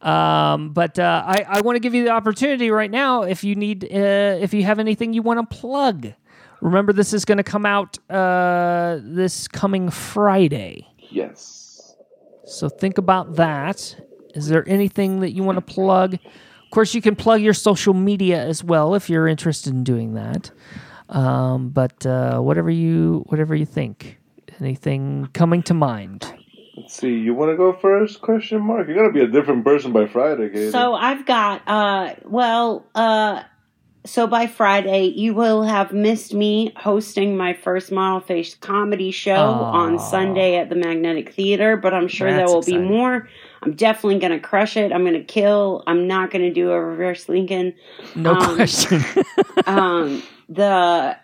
[0.00, 3.22] Um, but uh, I I want to give you the opportunity right now.
[3.22, 6.12] If you need uh, if you have anything you want to plug.
[6.60, 10.86] Remember, this is going to come out uh, this coming Friday.
[11.10, 11.96] Yes.
[12.44, 13.96] So think about that.
[14.34, 16.14] Is there anything that you want to plug?
[16.14, 20.14] Of course, you can plug your social media as well if you're interested in doing
[20.14, 20.52] that.
[21.08, 24.18] Um, but uh, whatever you whatever you think,
[24.62, 26.32] anything coming to mind.
[26.76, 27.10] Let's see.
[27.18, 28.22] You want to go first?
[28.22, 28.88] Question mark.
[28.88, 30.70] You're gonna be a different person by Friday, Katie.
[30.70, 33.42] So I've got uh well uh
[34.04, 39.34] so by Friday you will have missed me hosting my first model face comedy show
[39.34, 39.72] Aw.
[39.72, 42.82] on Sunday at the Magnetic Theater, but I'm sure there will exciting.
[42.82, 43.28] be more.
[43.62, 44.92] I'm definitely gonna crush it.
[44.92, 45.84] I'm gonna kill.
[45.86, 47.74] I'm not gonna do a reverse Lincoln.
[48.16, 49.04] No Um, question.
[49.66, 51.16] um the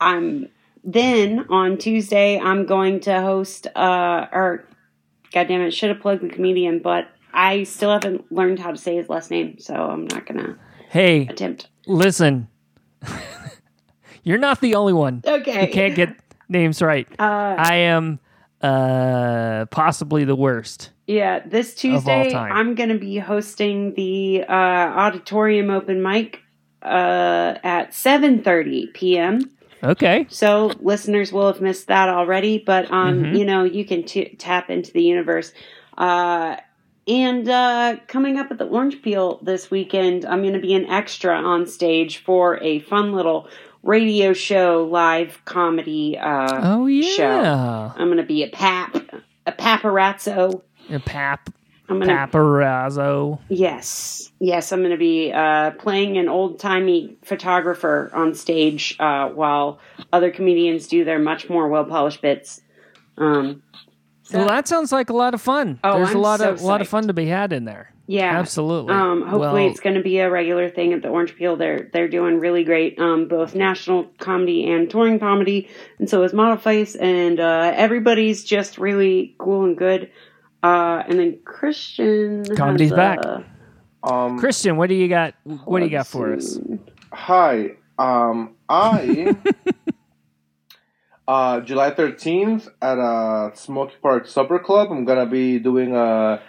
[0.00, 0.48] i'm
[0.84, 4.66] then on tuesday i'm going to host uh or
[5.32, 8.76] god damn it should have plugged the comedian but i still haven't learned how to
[8.78, 10.56] say his last name so i'm not gonna
[10.90, 12.48] hey, attempt listen.
[14.22, 15.22] You're not the only one.
[15.26, 16.16] okay You can't get
[16.48, 17.06] names right.
[17.18, 18.18] uh I am
[18.60, 20.90] uh possibly the worst.
[21.06, 26.40] yeah this tuesday i'm gonna be hosting the uh auditorium open mic
[26.82, 29.48] uh at 7.30 p.m
[29.82, 30.26] Okay.
[30.28, 33.38] So listeners will have missed that already, but um, Mhm.
[33.38, 35.52] you know, you can t- tap into the universe.
[35.96, 36.56] Uh,
[37.06, 40.86] and uh, coming up at the Orange Peel this weekend, I'm going to be an
[40.86, 43.48] extra on stage for a fun little
[43.82, 46.18] radio show, live comedy.
[46.18, 47.40] Uh, Oh show.
[47.42, 47.92] yeah.
[47.96, 48.96] I'm going to be a pap,
[49.46, 50.62] a paparazzo.
[50.90, 51.50] A pap
[51.88, 53.38] I'm to paparazzo.
[53.48, 59.28] Yes, yes, I'm going to be uh, playing an old timey photographer on stage uh,
[59.30, 59.78] while
[60.12, 62.60] other comedians do their much more well polished bits.
[63.16, 63.62] Um,
[64.22, 65.80] so, Well, that sounds like a lot of fun.
[65.82, 67.92] Oh, There's a I'm lot so of lot of fun to be had in there.
[68.06, 68.92] yeah, Absolutely.
[68.94, 71.56] Um, hopefully, Well, it's going to be a regular thing at the Orange Peel.
[71.56, 75.68] They're they're doing really great, um, both national comedy and touring comedy,
[75.98, 80.10] and so is Model Face, and uh, everybody's just really cool and good.
[80.62, 83.18] Uh, and then Christian Comedy's has, back.
[83.22, 83.42] uh,
[84.02, 85.34] um, Christian, what do you got?
[85.44, 86.58] What do you got let's for us?
[87.12, 87.72] Hi.
[87.98, 89.36] Um, I
[91.28, 94.90] uh, July thirteenth at a Smoky Park Supper Club.
[94.90, 96.40] I'm gonna be doing a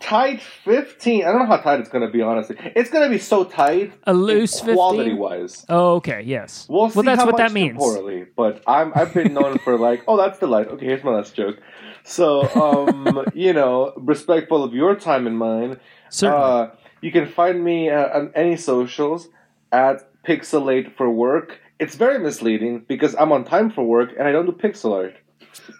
[0.00, 1.24] tight fifteen.
[1.24, 2.22] I don't know how tight it's gonna be.
[2.22, 3.92] Honestly, it's gonna be so tight.
[4.04, 5.16] A loose quality 15?
[5.18, 5.66] wise.
[5.68, 6.22] Oh, okay.
[6.22, 6.66] Yes.
[6.68, 7.76] We'll see well, that's how what much that means.
[7.76, 10.68] Poorly, but I'm I've been known for like, oh, that's the light.
[10.68, 11.58] Okay, here's my last joke.
[12.04, 15.80] So, um, you know, respectful of your time and mine,
[16.10, 16.42] Certainly.
[16.44, 16.66] uh,
[17.00, 19.28] you can find me uh, on any socials
[19.72, 21.60] at Pixelate for Work.
[21.80, 25.16] It's very misleading because I'm on time for work and I don't do pixel art.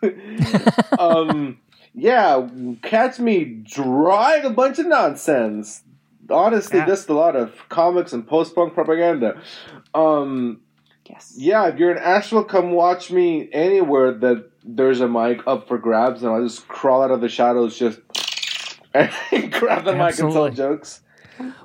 [0.99, 1.59] um,
[1.95, 2.49] yeah,
[2.83, 5.83] catch me drawing a bunch of nonsense.
[6.31, 6.87] Honestly, Yeah.
[6.87, 9.41] just a lot of comics and post punk propaganda.
[9.95, 10.61] Um,
[11.09, 11.35] Yes.
[11.37, 15.77] yeah, if you're in Asheville, come watch me anywhere that there's a mic up for
[15.79, 18.01] grabs, and I'll just crawl out of the shadows, just
[18.95, 21.03] and grab the mic and tell jokes.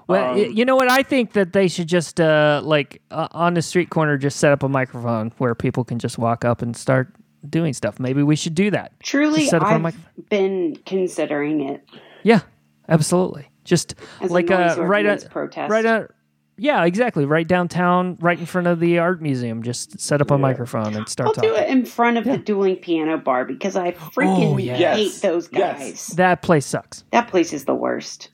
[0.07, 0.91] well, um, you know what?
[0.91, 4.51] I think that they should just uh, like uh, on the street corner, just set
[4.51, 7.13] up a microphone where people can just walk up and start
[7.47, 7.99] doing stuff.
[7.99, 8.91] Maybe we should do that.
[9.01, 9.93] Truly, set up I've my-
[10.29, 11.85] been considering it.
[12.23, 12.41] Yeah,
[12.89, 13.47] absolutely.
[13.63, 15.71] just As like a noise uh, right ordinance at protest.
[15.71, 16.11] right at
[16.59, 19.63] yeah, exactly, right downtown, right in front of the art museum.
[19.63, 20.37] Just set up a Yeah.
[20.41, 21.49] microphone and start I'll talking.
[21.49, 24.77] do it in front of the dueling piano bar because I freaking Oh, yes.
[24.97, 25.19] hate Yes.
[25.21, 25.79] those Yes.
[25.79, 26.07] guys.
[26.17, 27.03] That place sucks.
[27.11, 28.29] That place is the worst.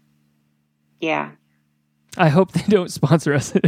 [0.99, 1.31] Yeah.
[2.17, 3.53] I hope they don't sponsor us.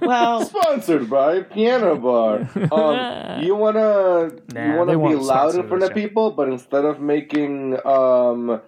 [0.00, 2.48] Well, Sponsored by Piano Bar.
[2.72, 7.00] Um, you wanna Nah, you wanna be loud in front of people, but instead of
[7.00, 8.60] making um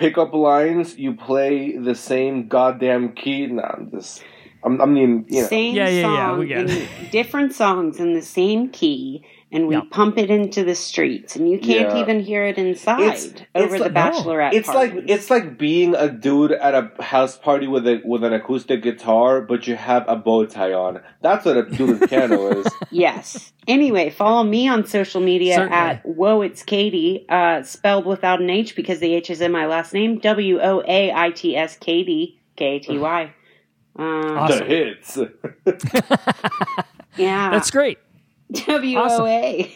[0.00, 3.46] pickup lines, you play the same goddamn key.
[3.46, 4.24] No, I'm just
[4.64, 8.00] I'm, I mean, you know, same Yeah, yeah, yeah, song we get in different songs
[8.00, 9.82] in the same key, and we Yeah.
[9.90, 12.00] pump it into the streets, and you can't Yeah.
[12.02, 14.52] even hear it inside It's- over it's the like- bachelorette.
[14.54, 18.32] it's like it's like being a dude at a house party with a with an
[18.32, 21.00] acoustic guitar, but you have a bow tie on.
[21.20, 22.66] That's what a dude with piano is.
[22.90, 23.52] Yes.
[23.68, 25.76] Anyway, follow me on social media Certainly.
[25.76, 29.66] at Whoa It's Katie, uh, spelled without an H because the H is in my
[29.66, 30.18] last name.
[30.18, 33.32] W O A I T S Katie K A T Y.
[33.96, 34.58] Um, Awesome.
[34.60, 35.18] The hits.
[37.16, 37.98] yeah, That's great.
[38.52, 39.64] W O A.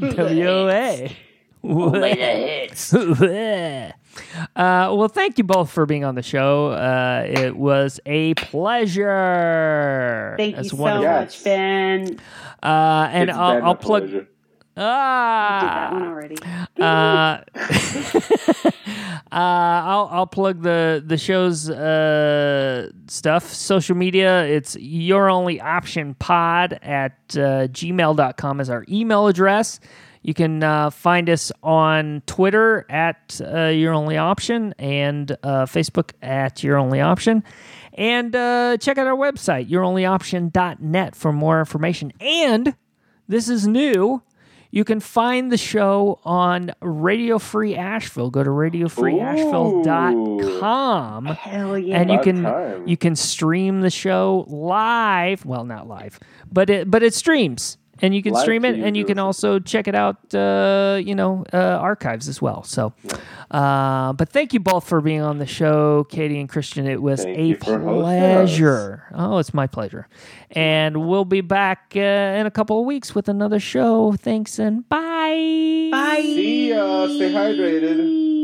[0.00, 1.12] WOA.
[4.56, 6.68] uh, well, thank you both for being on the show.
[6.68, 10.34] Uh, it was a pleasure.
[10.38, 11.04] Thank That's you so wonderful.
[11.04, 11.36] Yes.
[11.36, 12.18] much, Ben.
[12.62, 14.02] Uh, and It's I'll, I'll plug.
[14.04, 14.28] pleasure.
[14.80, 16.36] Did that one Ah, already.
[16.80, 17.40] uh,
[19.30, 23.52] uh, I'll I'll plug the the show's uh, stuff.
[23.52, 24.44] Social media.
[24.46, 29.80] It's your only option pod at uh, gmail.com is our email address.
[30.22, 36.10] You can uh, find us on Twitter at uh, Your Only Option and uh, Facebook
[36.20, 37.42] at Your Only Option.
[37.94, 42.12] And uh, check out our website, youronlyoption.net, for more information.
[42.20, 42.74] And
[43.28, 44.22] this is new.
[44.72, 48.30] You can find the show on Radio Free Asheville.
[48.30, 52.00] Go to radiofreeasheville.com Hell yeah.
[52.00, 52.86] and you can time.
[52.86, 55.44] you can stream the show live.
[55.44, 56.20] Well, not live,
[56.52, 59.18] but it but it streams, and you can Live stream it, and you you, can
[59.18, 60.34] also check it out.
[60.34, 62.62] Uh, you know, uh, archives as well.
[62.62, 62.92] So,
[63.50, 66.86] uh, but thank you both for being on the show, Katie and Christian.
[66.86, 68.50] It was Thank a you for hosting us.
[68.50, 69.04] pleasure.
[69.14, 70.08] Oh, it's my pleasure,
[70.50, 74.12] and we'll be back uh, in a couple of weeks with another show.
[74.12, 75.88] Thanks and bye.
[75.92, 76.22] Bye.
[76.22, 77.06] See ya.
[77.06, 78.39] Stay hydrated.